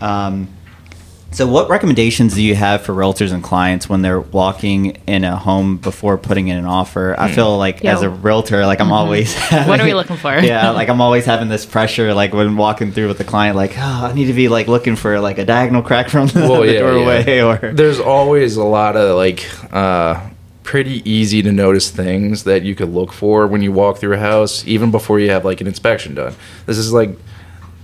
Um, 0.00 0.48
so, 1.32 1.46
what 1.46 1.68
recommendations 1.68 2.34
do 2.34 2.42
you 2.42 2.54
have 2.56 2.82
for 2.82 2.92
realtors 2.92 3.32
and 3.32 3.42
clients 3.42 3.88
when 3.88 4.02
they're 4.02 4.20
walking 4.20 4.96
in 5.06 5.22
a 5.22 5.36
home 5.36 5.76
before 5.76 6.18
putting 6.18 6.48
in 6.48 6.56
an 6.58 6.64
offer? 6.64 7.14
I 7.18 7.30
feel 7.30 7.56
like 7.56 7.82
Yeah. 7.82 7.94
as 7.94 8.02
a 8.02 8.10
realtor, 8.10 8.66
like 8.66 8.80
I'm 8.80 8.92
always 8.92 9.34
Mm-hmm. 9.34 9.68
What 9.68 9.80
are 9.80 9.84
we 9.84 9.94
looking 9.94 10.16
for? 10.16 10.36
yeah, 10.42 10.70
like 10.70 10.88
I'm 10.88 11.00
always 11.00 11.24
having 11.24 11.48
this 11.48 11.64
pressure, 11.64 12.12
like 12.14 12.34
when 12.34 12.56
walking 12.56 12.90
through 12.92 13.08
with 13.08 13.18
the 13.18 13.24
client, 13.24 13.56
like 13.56 13.72
oh, 13.76 13.80
I 14.10 14.12
need 14.12 14.26
to 14.26 14.32
be 14.32 14.48
like 14.48 14.66
looking 14.66 14.96
for 14.96 15.20
like 15.20 15.38
a 15.38 15.44
diagonal 15.44 15.82
crack 15.82 16.08
from 16.08 16.26
the, 16.28 16.40
Well, 16.40 16.62
the 16.62 16.72
yeah, 16.72 16.78
doorway, 16.80 17.36
yeah. 17.36 17.44
or 17.68 17.72
There's 17.72 18.00
always 18.00 18.56
a 18.56 18.64
lot 18.64 18.96
of 18.96 19.16
like 19.16 19.46
uh, 19.72 20.20
pretty 20.64 21.08
easy 21.08 21.42
to 21.42 21.52
notice 21.52 21.90
things 21.90 22.44
that 22.44 22.62
you 22.62 22.74
could 22.74 22.88
look 22.90 23.12
for 23.12 23.46
when 23.46 23.62
you 23.62 23.70
walk 23.72 23.98
through 23.98 24.14
a 24.14 24.18
house, 24.18 24.64
even 24.66 24.90
before 24.90 25.20
you 25.20 25.30
have 25.30 25.44
like 25.44 25.60
an 25.60 25.66
inspection 25.68 26.14
done. 26.14 26.34
This 26.66 26.76
is 26.78 26.92
like 26.92 27.10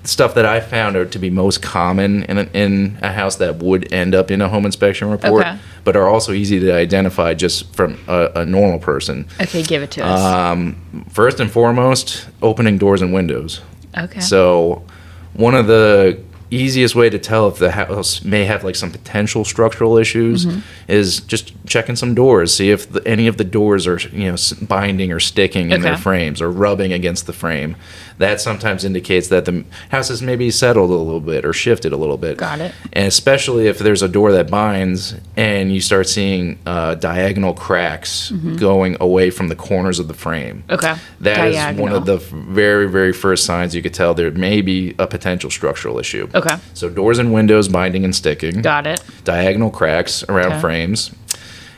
stuff 0.06 0.34
that 0.34 0.46
I 0.46 0.60
found 0.60 0.96
out 0.96 1.10
to 1.12 1.18
be 1.18 1.30
most 1.30 1.62
common 1.62 2.22
in 2.24 2.38
a, 2.38 2.42
in 2.54 2.98
a 3.02 3.12
house 3.12 3.36
that 3.36 3.56
would 3.56 3.92
end 3.92 4.14
up 4.14 4.30
in 4.30 4.40
a 4.40 4.48
home 4.48 4.64
inspection 4.64 5.10
report, 5.10 5.44
Okay. 5.44 5.58
but 5.84 5.96
are 5.96 6.08
also 6.08 6.32
easy 6.32 6.60
to 6.60 6.72
identify 6.72 7.34
just 7.34 7.74
from 7.74 7.98
a, 8.08 8.30
a 8.36 8.46
normal 8.46 8.78
person. 8.78 9.26
Okay, 9.40 9.62
give 9.62 9.82
it 9.82 9.90
to 9.92 10.04
us. 10.04 10.20
Um, 10.22 11.04
first 11.10 11.40
and 11.40 11.50
foremost, 11.50 12.26
opening 12.42 12.78
doors 12.78 13.02
and 13.02 13.12
windows. 13.12 13.60
okay. 13.98 14.20
So, 14.20 14.84
one 15.34 15.54
of 15.54 15.66
the 15.66 16.18
easiest 16.48 16.94
way 16.94 17.10
to 17.10 17.18
tell 17.18 17.48
if 17.48 17.58
the 17.58 17.72
house 17.72 18.22
may 18.22 18.44
have 18.44 18.62
like 18.62 18.76
some 18.76 18.92
potential 18.92 19.44
structural 19.44 19.98
issues 19.98 20.46
Mm-hmm. 20.46 20.60
is 20.86 21.18
just 21.20 21.52
checking 21.66 21.96
some 21.96 22.14
doors, 22.14 22.54
see 22.54 22.70
if 22.70 22.88
the, 22.92 23.04
any 23.06 23.26
of 23.26 23.36
the 23.36 23.42
doors 23.42 23.84
are 23.88 23.98
you 24.12 24.30
know 24.30 24.36
binding 24.62 25.10
or 25.10 25.18
sticking 25.18 25.72
in 25.72 25.80
their 25.82 25.96
frames 25.96 26.40
or 26.40 26.48
rubbing 26.48 26.92
against 26.92 27.26
the 27.26 27.32
frame. 27.32 27.74
That 28.18 28.40
sometimes 28.40 28.84
indicates 28.84 29.28
that 29.28 29.44
the 29.44 29.64
house 29.90 30.08
has 30.08 30.22
maybe 30.22 30.50
settled 30.50 30.90
a 30.90 30.94
little 30.94 31.20
bit 31.20 31.44
or 31.44 31.52
shifted 31.52 31.92
a 31.92 31.96
little 31.96 32.16
bit. 32.16 32.38
Got 32.38 32.60
it. 32.60 32.72
And 32.92 33.06
especially 33.06 33.66
if 33.66 33.78
there's 33.78 34.02
a 34.02 34.08
door 34.08 34.32
that 34.32 34.50
binds 34.50 35.14
and 35.36 35.72
you 35.72 35.80
start 35.80 36.08
seeing 36.08 36.58
uh, 36.66 36.94
diagonal 36.94 37.52
cracks 37.54 38.30
going 38.30 38.96
away 39.00 39.30
from 39.30 39.48
the 39.48 39.56
corners 39.56 39.98
of 39.98 40.08
the 40.08 40.14
frame. 40.14 40.62
Mm-hmm. 40.68 40.72
Okay. 40.72 40.94
That 41.20 41.48
is 41.74 41.78
one 41.78 41.92
of 41.92 42.06
the 42.06 42.16
very, 42.16 42.88
very 42.88 43.12
first 43.12 43.44
signs 43.44 43.74
you 43.74 43.82
could 43.82 43.94
tell 43.94 44.14
there 44.14 44.30
may 44.30 44.60
be 44.62 44.94
a 44.98 45.06
potential 45.06 45.50
structural 45.50 45.98
issue. 45.98 46.28
Okay. 46.34 46.56
So 46.74 46.88
doors 46.88 47.18
and 47.18 47.32
windows 47.32 47.68
binding 47.68 48.04
and 48.04 48.14
sticking. 48.14 48.62
Got 48.62 48.86
it. 48.86 49.02
Diagonal 49.24 49.70
cracks 49.70 50.22
around 50.24 50.52
Okay. 50.52 50.60
frames. 50.60 51.10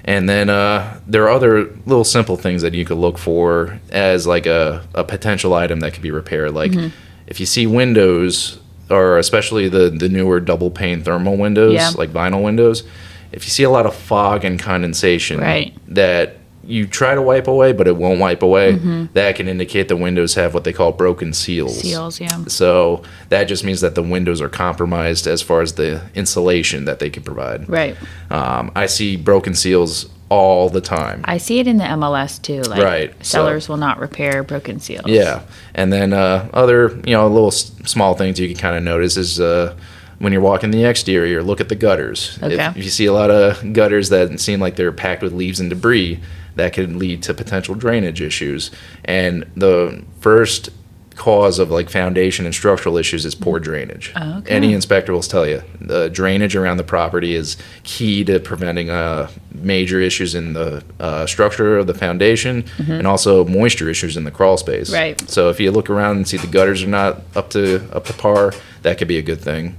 And 0.09 0.27
then 0.27 0.49
uh, 0.49 0.99
there 1.07 1.25
are 1.25 1.29
other 1.29 1.65
little 1.85 2.03
simple 2.05 2.37
things 2.39 2.63
that 2.63 2.73
you 2.73 2.85
could 2.87 2.97
look 2.97 3.19
for 3.19 3.79
as 3.91 4.27
like 4.27 4.47
a, 4.47 4.83
a 4.95 5.05
potential 5.05 5.53
item 5.53 5.81
that 5.81 5.93
could 5.93 6.03
be 6.03 6.11
repaired. 6.11 6.53
Like 6.55 6.71
Mm-hmm. 6.73 6.89
if 7.27 7.41
you 7.41 7.45
see 7.47 7.67
windows, 7.67 8.59
or 8.89 9.19
especially 9.19 9.69
the, 9.69 9.91
the 9.91 10.09
newer 10.09 10.41
double 10.41 10.71
pane 10.71 11.03
thermal 11.03 11.37
windows, 11.37 11.75
Yeah. 11.75 11.91
like 11.95 12.09
vinyl 12.11 12.43
windows, 12.43 12.85
if 13.33 13.45
you 13.45 13.51
see 13.51 13.65
a 13.65 13.71
lot 13.71 13.85
of 13.85 13.95
fog 13.95 14.47
and 14.47 14.59
condensation 14.59 15.41
Right. 15.41 15.75
that 15.89 16.38
you 16.69 16.87
try 16.87 17.15
to 17.15 17.23
wipe 17.23 17.47
away, 17.49 17.73
but 17.73 17.89
it 17.89 17.97
won't 17.97 18.21
wipe 18.21 18.43
away, 18.43 18.73
that 19.15 19.37
can 19.37 19.49
indicate 19.49 19.89
the 19.89 19.97
windows 19.97 20.35
have 20.35 20.53
what 20.55 20.65
they 20.65 20.73
call 20.73 20.93
broken 20.93 21.33
seals. 21.33 21.81
Seals, 21.81 22.21
yeah. 22.21 22.45
So 22.47 23.03
that 23.31 23.45
just 23.45 23.65
means 23.65 23.81
that 23.81 23.95
the 23.95 24.03
windows 24.03 24.41
are 24.41 24.49
compromised 24.49 25.27
as 25.27 25.41
far 25.43 25.63
as 25.63 25.73
the 25.75 26.03
insulation 26.15 26.85
that 26.85 26.99
they 26.99 27.11
can 27.11 27.23
provide. 27.23 27.69
Right. 27.69 27.97
Um, 28.31 28.71
I 28.77 28.87
see 28.87 29.17
broken 29.17 29.55
seals 29.55 30.09
all 30.31 30.69
the 30.69 30.83
time. 30.83 31.23
I 31.25 31.39
see 31.39 31.59
it 31.59 31.67
in 31.67 31.79
the 31.79 31.85
MLS 31.85 32.41
too. 32.43 32.61
Like 32.63 32.83
Right, 32.83 33.15
so- 33.25 33.39
sellers 33.39 33.67
will 33.69 33.79
not 33.79 33.99
repair 33.99 34.43
broken 34.43 34.79
seals. 34.79 35.07
Yeah, 35.07 35.41
and 35.75 35.91
then 35.91 36.13
uh, 36.13 36.51
other 36.53 36.91
you 37.07 37.15
know 37.15 37.27
little 37.29 37.49
s- 37.49 37.73
small 37.87 38.13
things 38.15 38.39
you 38.39 38.47
can 38.47 38.59
kind 38.59 38.77
of 38.77 38.83
notice 38.83 39.17
is 39.17 39.41
uh, 39.41 39.75
when 40.19 40.33
you're 40.35 40.43
walking 40.43 40.71
the 40.71 40.85
exterior, 40.85 41.43
look 41.43 41.63
at 41.63 41.71
the 41.71 41.75
gutters. 41.77 42.39
Okay. 42.43 42.57
If, 42.63 42.77
if 42.77 42.85
you 42.85 42.91
see 42.91 43.07
a 43.07 43.13
lot 43.15 43.31
of 43.31 43.73
gutters 43.73 44.11
that 44.11 44.39
seem 44.39 44.61
like 44.61 44.77
they're 44.77 44.93
packed 44.93 45.23
with 45.23 45.33
leaves 45.33 45.61
and 45.61 45.71
debris, 45.71 46.21
that 46.59 46.73
can 46.73 46.99
lead 46.99 47.23
to 47.23 47.33
potential 47.33 47.75
drainage 47.75 48.21
issues. 48.21 48.71
And 49.05 49.51
the 49.57 50.05
first 50.21 50.71
cause 51.15 51.59
of 51.59 51.71
like 51.71 51.91
foundation 51.91 52.47
and 52.47 52.55
structural 52.55 52.97
issues 52.97 53.25
is 53.25 53.35
poor 53.35 53.59
drainage. 53.59 54.13
Oh, 54.15 54.39
okay. 54.39 54.55
Any 54.55 54.73
inspector 54.73 55.13
will 55.13 55.23
tell 55.23 55.47
you 55.47 55.63
the 55.81 56.09
drainage 56.09 56.55
around 56.55 56.77
the 56.77 56.85
property 56.85 57.35
is 57.35 57.57
key 57.83 58.25
to 58.25 58.39
preventing 58.39 58.89
uh, 58.89 59.29
major 59.53 60.01
issues 60.01 60.35
in 60.35 60.53
the 60.53 60.85
uh, 61.01 61.27
structure 61.27 61.79
of 61.79 61.87
the 61.87 61.95
foundation 61.95 62.65
and 62.79 63.07
also 63.07 63.45
moisture 63.45 63.89
issues 63.89 64.17
in 64.17 64.25
the 64.25 64.31
crawl 64.31 64.57
space. 64.57 64.91
Mm-hmm. 64.91 64.95
Right. 64.95 65.31
So 65.31 65.51
if 65.51 65.59
you 65.59 65.71
look 65.73 65.91
around 65.91 66.17
and 66.17 66.29
see 66.29 66.37
the 66.37 66.47
gutters 66.47 66.83
are 66.83 66.89
not 66.89 67.23
up 67.35 67.51
to 67.51 67.89
up 67.93 68.05
to 68.07 68.13
par, 68.13 68.53
that 68.83 68.99
could 68.99 69.09
be 69.09 69.19
a 69.19 69.23
good 69.23 69.41
thing. 69.41 69.77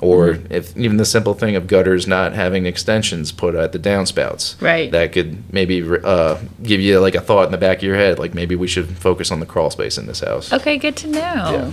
Or 0.00 0.34
Mm-hmm. 0.34 0.52
if 0.52 0.76
even 0.76 0.96
the 0.98 1.04
simple 1.06 1.32
thing 1.34 1.56
of 1.56 1.66
gutters 1.66 2.06
not 2.06 2.34
having 2.34 2.66
extensions 2.66 3.32
put 3.32 3.54
at 3.54 3.72
the 3.72 3.78
downspouts, 3.78 4.60
Right. 4.60 4.90
That 4.90 5.12
could 5.12 5.50
maybe 5.52 5.82
uh, 6.04 6.38
give 6.62 6.80
you 6.80 7.00
like 7.00 7.14
a 7.14 7.20
thought 7.20 7.46
in 7.46 7.52
the 7.52 7.58
back 7.58 7.78
of 7.78 7.82
your 7.84 7.96
head, 7.96 8.18
like 8.18 8.34
maybe 8.34 8.54
we 8.56 8.66
should 8.68 8.88
focus 8.98 9.30
on 9.30 9.40
the 9.40 9.46
crawl 9.46 9.70
space 9.70 9.96
in 9.96 10.06
this 10.06 10.20
house. 10.20 10.52
Okay, 10.52 10.76
good 10.76 10.96
to 10.96 11.06
know. 11.08 11.18
Yeah. 11.20 11.70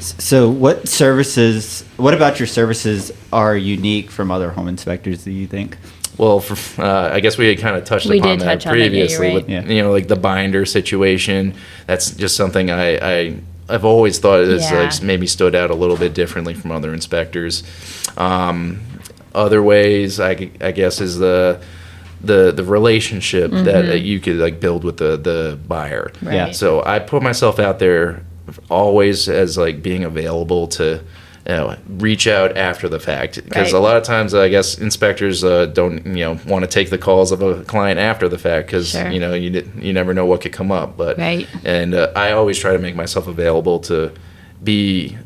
So, 0.00 0.50
what 0.50 0.88
services? 0.88 1.84
What 1.96 2.12
about 2.14 2.40
your 2.40 2.48
services 2.48 3.12
are 3.32 3.56
unique 3.56 4.10
from 4.10 4.30
other 4.32 4.50
home 4.50 4.66
inspectors? 4.68 5.22
Do 5.24 5.30
you 5.30 5.46
think? 5.46 5.76
Well, 6.18 6.40
for, 6.40 6.82
uh, 6.82 7.10
I 7.14 7.20
guess 7.20 7.38
we 7.38 7.46
had 7.48 7.58
kind 7.58 7.76
of 7.76 7.84
touched 7.84 8.06
We 8.08 8.18
upon 8.18 8.38
that 8.38 8.44
touch 8.60 8.66
on 8.66 8.74
it, 8.74 8.78
yeah, 8.78 8.84
previously 8.88 9.26
right. 9.28 9.34
with 9.34 9.48
Yeah. 9.48 9.64
you 9.64 9.80
know 9.82 9.92
like 9.92 10.08
the 10.08 10.16
binder 10.16 10.66
situation. 10.66 11.54
That's 11.86 12.10
just 12.10 12.36
something 12.36 12.70
I, 12.70 12.96
I 12.96 13.36
I've 13.68 13.84
always 13.84 14.18
thought 14.18 14.40
is 14.40 14.70
Yeah. 14.70 14.82
like 14.82 15.02
maybe 15.02 15.26
stood 15.26 15.54
out 15.54 15.70
a 15.70 15.74
little 15.74 15.96
bit 15.96 16.14
differently 16.14 16.54
from 16.54 16.70
other 16.72 16.92
inspectors. 16.92 17.62
Um, 18.16 18.80
other 19.34 19.62
ways, 19.62 20.20
I, 20.20 20.50
I 20.60 20.72
guess, 20.72 21.00
is 21.00 21.18
the 21.18 21.60
the 22.20 22.52
the 22.52 22.62
relationship 22.64 23.50
that 23.50 23.88
uh, 23.90 23.94
you 23.94 24.20
could 24.20 24.36
like 24.36 24.60
build 24.60 24.84
with 24.84 24.98
the 24.98 25.16
the 25.16 25.58
buyer. 25.66 26.10
Mm-hmm. 26.14 26.26
Right. 26.26 26.34
Yeah. 26.34 26.52
So 26.52 26.82
I 26.84 26.98
put 26.98 27.22
myself 27.22 27.58
out 27.58 27.78
there 27.78 28.22
always 28.68 29.28
as 29.28 29.56
like 29.56 29.82
being 29.82 30.04
available 30.04 30.66
to 30.68 31.00
you 31.46 31.52
know, 31.54 31.76
reach 31.88 32.26
out 32.28 32.56
after 32.56 32.88
the 32.88 33.00
fact 33.00 33.36
because 33.44 33.72
Right. 33.72 33.78
a 33.78 33.82
lot 33.82 33.96
of 33.96 34.04
times 34.04 34.32
I 34.34 34.48
guess 34.48 34.78
inspectors 34.78 35.42
uh, 35.42 35.66
don't 35.66 36.06
you 36.06 36.24
know 36.24 36.38
want 36.46 36.64
to 36.64 36.68
take 36.70 36.90
the 36.90 36.98
calls 36.98 37.32
of 37.32 37.42
a 37.42 37.64
client 37.64 37.98
after 37.98 38.28
the 38.28 38.38
fact 38.38 38.68
because 38.68 38.90
Sure. 38.90 39.08
you 39.10 39.18
know 39.18 39.34
you 39.34 39.68
you 39.80 39.92
never 39.92 40.14
know 40.14 40.24
what 40.26 40.40
could 40.40 40.52
come 40.52 40.70
up. 40.70 40.96
But 40.96 41.18
Right. 41.18 41.48
and 41.64 41.94
uh, 41.94 42.12
I 42.14 42.32
always 42.32 42.58
try 42.58 42.72
to 42.72 42.78
make 42.78 42.94
myself 42.96 43.26
available 43.26 43.80
to 43.80 44.12
be. 44.62 45.16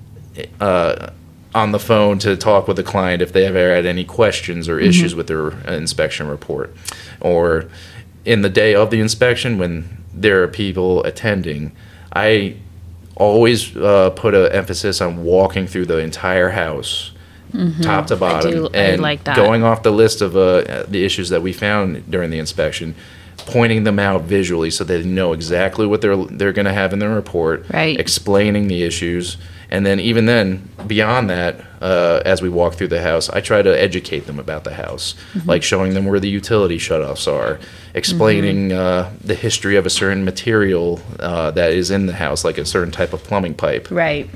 Uh, 0.60 1.10
on 1.54 1.72
the 1.72 1.78
phone 1.78 2.18
to 2.18 2.36
talk 2.36 2.68
with 2.68 2.76
the 2.76 2.82
client 2.82 3.22
if 3.22 3.32
they 3.32 3.46
ever 3.46 3.74
had 3.74 3.86
any 3.86 4.04
questions 4.04 4.68
or 4.68 4.78
issues 4.78 5.14
with 5.14 5.26
their 5.26 5.52
uh, 5.66 5.72
inspection 5.72 6.28
report. 6.28 6.74
Or 7.18 7.64
in 8.26 8.42
the 8.42 8.50
day 8.50 8.74
of 8.74 8.90
the 8.90 9.00
inspection, 9.00 9.56
when 9.56 10.04
there 10.12 10.42
are 10.42 10.48
people 10.48 11.02
attending, 11.04 11.72
I 12.12 12.56
always 13.16 13.76
uh, 13.76 14.10
put 14.10 14.34
an 14.34 14.52
emphasis 14.52 15.00
on 15.00 15.24
walking 15.24 15.66
through 15.66 15.86
the 15.86 15.98
entire 15.98 16.50
house. 16.50 17.12
Top 17.80 18.06
to 18.08 18.16
bottom, 18.16 18.50
do- 18.50 18.68
and 18.74 19.00
like 19.00 19.24
that. 19.24 19.34
going 19.36 19.62
off 19.64 19.82
the 19.82 19.90
list 19.92 20.20
of 20.20 20.36
uh, 20.36 20.84
the 20.88 21.04
issues 21.04 21.30
that 21.30 21.40
we 21.40 21.54
found 21.54 22.10
during 22.10 22.28
the 22.30 22.38
inspection, 22.38 22.94
pointing 23.38 23.84
them 23.84 23.98
out 23.98 24.22
visually 24.24 24.70
so 24.70 24.84
they 24.84 25.02
know 25.02 25.32
exactly 25.32 25.86
what 25.86 26.02
they're 26.02 26.16
they're 26.16 26.52
going 26.52 26.66
to 26.66 26.72
have 26.74 26.92
in 26.92 26.98
their 26.98 27.14
report, 27.14 27.64
Right. 27.72 27.98
explaining 27.98 28.68
the 28.68 28.82
issues, 28.82 29.38
and 29.70 29.84
then 29.84 29.98
even 30.00 30.26
then 30.26 30.68
beyond 30.86 31.28
that, 31.30 31.60
uh, 31.80 32.22
as 32.24 32.40
we 32.40 32.48
walk 32.48 32.74
through 32.74 32.88
the 32.88 33.02
house, 33.02 33.28
I 33.28 33.40
try 33.40 33.62
to 33.62 33.70
educate 33.80 34.26
them 34.26 34.38
about 34.38 34.64
the 34.64 34.74
house, 34.74 35.14
Mm-hmm. 35.34 35.48
like 35.48 35.62
showing 35.62 35.94
them 35.94 36.06
where 36.06 36.20
the 36.20 36.28
utility 36.28 36.78
shutoffs 36.78 37.30
are, 37.30 37.58
explaining 37.94 38.68
Mm-hmm. 38.70 39.14
uh, 39.14 39.16
the 39.24 39.34
history 39.34 39.76
of 39.76 39.86
a 39.86 39.90
certain 39.90 40.24
material 40.24 41.00
uh, 41.20 41.50
that 41.52 41.72
is 41.72 41.90
in 41.90 42.06
the 42.06 42.12
house, 42.14 42.44
like 42.44 42.58
a 42.58 42.64
certain 42.64 42.92
type 42.92 43.12
of 43.12 43.22
plumbing 43.24 43.54
pipe. 43.54 43.88
Right. 43.90 44.28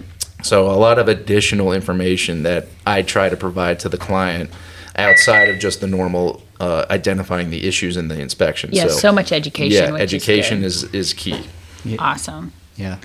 So 0.43 0.71
a 0.71 0.77
lot 0.77 0.99
of 0.99 1.09
additional 1.09 1.73
information 1.73 2.43
that 2.45 2.67
I 2.87 3.03
try 3.03 3.29
to 3.29 3.37
provide 3.37 3.79
to 3.81 3.89
the 3.89 3.99
client 3.99 4.51
outside 4.97 5.49
of 5.51 5.59
just 5.61 5.81
the 5.81 5.87
normal 5.87 6.43
uh, 6.59 6.85
identifying 6.91 7.51
the 7.51 7.67
issues 7.67 7.97
in 7.97 8.09
the 8.09 8.19
inspection. 8.21 8.71
Yeah, 8.73 8.89
so, 8.89 9.13
much 9.13 9.33
education. 9.33 9.73
yeah, 9.85 9.93
which 9.93 10.03
education 10.03 10.63
is, 10.65 10.83
is, 10.85 10.95
is 10.95 11.13
key. 11.15 11.47
good. 11.85 11.99
awesome. 11.99 12.53
Yeah. 12.77 12.99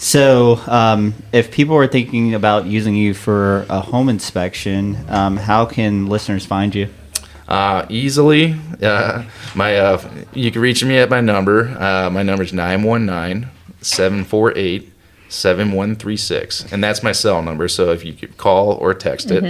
So, 0.00 0.60
um, 0.68 1.12
if 1.32 1.50
people 1.50 1.74
are 1.76 1.88
thinking 1.88 2.34
about 2.34 2.66
using 2.66 2.94
you 2.94 3.14
for 3.14 3.66
a 3.68 3.80
home 3.80 4.08
inspection, 4.08 4.96
um, 5.08 5.36
how 5.36 5.66
can 5.66 6.06
listeners 6.06 6.46
find 6.46 6.72
you? 6.72 6.88
Uh, 7.48 7.84
easily, 7.88 8.54
uh, 8.80 9.24
my 9.56 9.76
uh, 9.76 10.00
you 10.34 10.52
can 10.52 10.62
reach 10.62 10.84
me 10.84 10.98
at 10.98 11.10
my 11.10 11.20
number. 11.20 11.76
Uh, 11.78 12.08
my 12.10 12.22
number 12.22 12.44
is 12.44 12.52
919-748 12.52 14.90
7136 15.30 16.72
and 16.72 16.82
that's 16.82 17.02
my 17.02 17.12
cell 17.12 17.42
number 17.42 17.68
so 17.68 17.92
if 17.92 18.02
you 18.02 18.14
could 18.14 18.38
call 18.38 18.72
or 18.72 18.94
text 18.94 19.30
it 19.30 19.44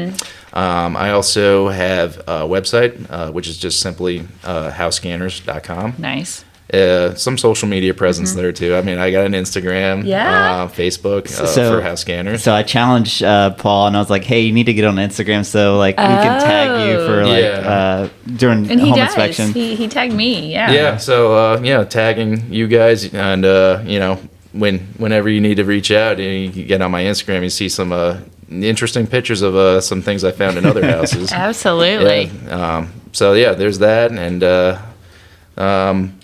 um, 0.53 0.97
i 0.97 1.11
also 1.11 1.69
have 1.69 2.19
a 2.27 2.43
website 2.43 3.07
uh, 3.11 3.31
which 3.31 3.47
is 3.47 3.57
just 3.57 3.79
simply 3.81 4.27
uh, 4.43 4.73
housescanners.com 4.73 5.95
Nice. 5.97 6.45
Uh, 6.75 7.15
some 7.15 7.39
social 7.39 7.67
media 7.69 7.95
presence 7.95 8.35
there 8.35 8.53
too 8.53 8.75
i 8.77 8.83
mean 8.83 8.99
i 8.99 9.11
got 9.11 9.25
an 9.25 9.33
instagram 9.33 10.05
Yeah. 10.05 10.65
uh, 10.65 10.69
facebook 10.69 11.27
uh, 11.27 11.47
So- 11.47 11.73
for 11.77 11.81
house 11.83 12.01
scanners 12.03 12.43
So 12.43 12.53
I 12.53 12.63
challenged 12.63 13.23
uh, 13.23 13.51
Paul, 13.51 13.87
and 13.87 13.97
I 13.97 14.01
was 14.01 14.11
like, 14.11 14.25
"Hey, 14.25 14.43
you 14.43 14.53
need 14.53 14.67
to 14.67 14.75
get 14.75 14.85
on 14.85 14.97
Instagram 14.97 15.45
so 15.45 15.79
like 15.79 15.97
we 15.97 16.05
can 16.05 16.41
tag 16.41 16.89
you 16.89 17.07
for 17.07 17.25
like 17.27 17.43
Yeah. 17.45 17.75
uh, 17.75 18.09
during 18.37 18.71
And 18.71 18.81
he 18.81 18.89
home 18.91 18.99
does. 18.99 19.09
inspection." 19.09 19.53
He, 19.53 19.75
he 19.77 19.89
tagged 19.89 20.13
me. 20.15 20.53
Yeah. 20.53 20.71
yeah 20.73 20.97
so 20.99 21.17
uh, 21.35 21.61
yeah 21.63 21.85
tagging 21.85 22.53
you 22.53 22.67
guys 22.69 23.13
and 23.15 23.45
uh, 23.45 23.81
you 23.87 23.99
know 23.99 24.19
when 24.53 24.79
whenever 24.99 25.29
you 25.29 25.41
need 25.41 25.57
to 25.57 25.65
reach 25.65 25.91
out 25.91 26.21
and 26.21 26.55
you 26.57 26.65
get 26.65 26.81
on 26.83 26.91
my 26.91 27.03
instagram 27.05 27.43
you 27.43 27.51
see 27.51 27.69
some 27.69 27.93
uh, 27.93 28.17
interesting 28.51 29.07
pictures 29.07 29.43
of 29.43 29.55
uh, 29.55 29.81
some 29.81 30.01
things 30.03 30.25
i 30.25 30.33
found 30.33 30.57
in 30.59 30.65
other 30.67 30.85
houses 30.97 31.33
Absolutely. 31.33 32.31
Yeah, 32.47 32.77
um, 32.79 32.93
so 33.13 33.33
yeah 33.35 33.53
there's 33.53 33.79
that 33.81 34.11
and 34.13 34.43
uh, 34.43 34.79
um, 35.57 36.18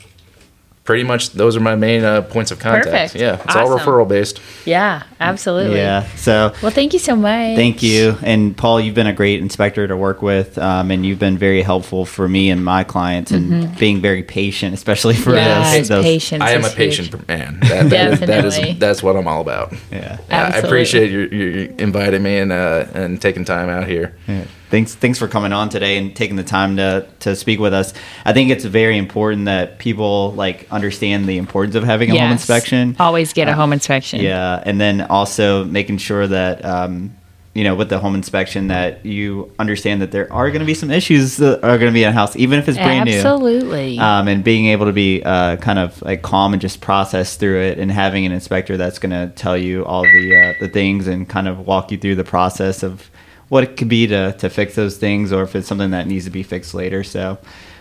pretty 0.84 1.02
much 1.02 1.30
those 1.30 1.56
are 1.56 1.60
my 1.60 1.74
main 1.74 2.04
uh, 2.04 2.20
points 2.20 2.50
of 2.50 2.58
contact 2.58 2.84
Perfect. 2.86 3.14
yeah 3.16 3.42
it's 3.42 3.56
all 3.56 3.68
referral 3.68 4.06
based 4.06 4.40
Yeah, 4.66 5.02
absolutely. 5.20 5.76
Yeah. 5.78 6.06
So 6.16 6.52
Well, 6.62 6.70
thank 6.70 6.92
you 6.92 6.98
so 6.98 7.16
much. 7.16 7.56
Thank 7.56 7.82
you. 7.82 8.16
And 8.22 8.56
Paul, 8.56 8.80
you've 8.80 8.94
been 8.94 9.06
a 9.06 9.12
great 9.12 9.40
inspector 9.40 9.86
to 9.88 9.96
work 9.96 10.20
with, 10.22 10.56
um, 10.58 10.90
and 10.90 11.04
you've 11.04 11.18
been 11.18 11.36
very 11.38 11.62
helpful 11.62 12.04
for 12.06 12.28
me 12.28 12.50
and 12.50 12.64
my 12.64 12.84
clients, 12.84 13.30
and 13.30 13.76
being 13.78 14.00
very 14.00 14.22
patient, 14.22 14.74
especially 14.74 15.14
for 15.14 15.34
Yes, 15.34 15.76
those. 15.76 15.88
those 15.88 16.04
patience. 16.04 16.42
i 16.42 16.50
am 16.52 16.64
a 16.64 16.66
is 16.68 16.74
patient 16.74 17.08
huge. 17.08 17.28
man 17.28 17.58
that, 17.60 17.90
that, 17.90 18.12
is, 18.12 18.20
that 18.20 18.26
Definitely. 18.26 18.70
is 18.72 18.78
that's 18.78 19.02
what 19.02 19.16
i'm 19.16 19.26
all 19.26 19.40
about 19.40 19.72
Yeah. 19.90 20.18
Yeah, 20.28 20.50
I 20.54 20.58
appreciate 20.58 21.10
you, 21.10 21.20
you 21.38 21.74
inviting 21.78 22.22
me 22.22 22.38
and 22.38 22.52
uh, 22.52 22.86
and 22.94 23.20
taking 23.20 23.44
time 23.44 23.68
out 23.68 23.86
here. 23.86 24.14
Yeah. 24.28 24.44
Thanks, 24.74 24.92
thanks 24.92 25.20
for 25.20 25.28
coming 25.28 25.52
on 25.52 25.68
today 25.68 25.96
and 25.98 26.16
taking 26.16 26.34
the 26.34 26.42
time 26.42 26.78
to, 26.78 27.06
to 27.20 27.36
speak 27.36 27.60
with 27.60 27.72
us. 27.72 27.94
I 28.24 28.32
think 28.32 28.50
it's 28.50 28.64
very 28.64 28.98
important 28.98 29.44
that 29.44 29.78
people 29.78 30.32
like 30.32 30.66
understand 30.72 31.26
the 31.26 31.38
importance 31.38 31.76
of 31.76 31.84
having 31.84 32.10
a 32.10 32.18
home 32.18 32.32
inspection. 32.32 32.96
Always 32.98 33.32
get 33.32 33.46
a 33.46 33.52
Uh, 33.52 33.54
home 33.54 33.72
inspection. 33.72 34.20
Yeah, 34.20 34.60
and 34.66 34.80
then 34.80 35.02
also 35.02 35.64
making 35.64 35.98
sure 35.98 36.26
that 36.26 36.64
um, 36.64 37.14
you 37.54 37.62
know 37.62 37.76
with 37.76 37.88
the 37.88 38.00
home 38.00 38.16
inspection 38.16 38.66
that 38.66 39.06
you 39.06 39.52
understand 39.60 40.02
that 40.02 40.10
there 40.10 40.26
are 40.32 40.50
going 40.50 40.58
to 40.58 40.66
be 40.66 40.74
some 40.74 40.90
issues 40.90 41.36
that 41.36 41.62
are 41.62 41.78
going 41.78 41.92
to 41.92 41.94
be 41.94 42.02
in 42.02 42.08
a 42.08 42.12
house, 42.12 42.34
even 42.34 42.58
if 42.58 42.68
it's 42.68 42.76
brand 42.76 43.08
new. 43.08 43.14
Absolutely. 43.14 44.00
Um, 44.00 44.26
and 44.26 44.42
being 44.42 44.66
able 44.66 44.86
to 44.86 44.92
be 44.92 45.22
uh, 45.22 45.54
kind 45.58 45.78
of 45.78 46.02
like 46.02 46.22
calm 46.22 46.52
and 46.52 46.60
just 46.60 46.80
process 46.80 47.36
through 47.36 47.60
it, 47.60 47.78
and 47.78 47.92
having 47.92 48.26
an 48.26 48.32
inspector 48.32 48.76
that's 48.76 48.98
going 48.98 49.12
to 49.12 49.32
tell 49.36 49.56
you 49.56 49.84
all 49.84 50.02
the 50.02 50.34
uh, 50.34 50.54
the 50.58 50.68
things 50.68 51.06
and 51.06 51.28
kind 51.28 51.46
of 51.46 51.64
walk 51.64 51.92
you 51.92 51.96
through 51.96 52.16
the 52.16 52.24
process 52.24 52.82
of 52.82 53.08
what 53.48 53.64
it 53.64 53.76
could 53.76 53.88
be 53.88 54.06
to 54.06 54.32
to 54.38 54.50
fix 54.50 54.74
those 54.74 54.96
things, 54.96 55.32
or 55.32 55.42
if 55.42 55.54
it's 55.54 55.68
something 55.68 55.90
that 55.90 56.06
needs 56.06 56.24
to 56.24 56.30
be 56.30 56.42
fixed 56.42 56.74
later. 56.74 57.04
So, 57.04 57.38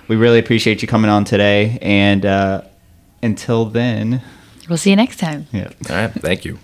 we 0.08 0.15
really 0.15 0.39
appreciate 0.39 0.82
you 0.82 0.88
coming 0.88 1.10
on 1.10 1.23
today, 1.26 1.78
and 1.82 2.26
uh, 2.26 2.62
until 3.21 3.65
then, 3.65 4.21
we'll 4.67 4.78
see 4.78 4.89
you 4.89 4.95
next 4.95 5.17
time. 5.17 5.47
yeah. 5.52 5.71
All 5.89 5.95
right, 5.95 6.12
thank 6.12 6.45
you. 6.45 6.60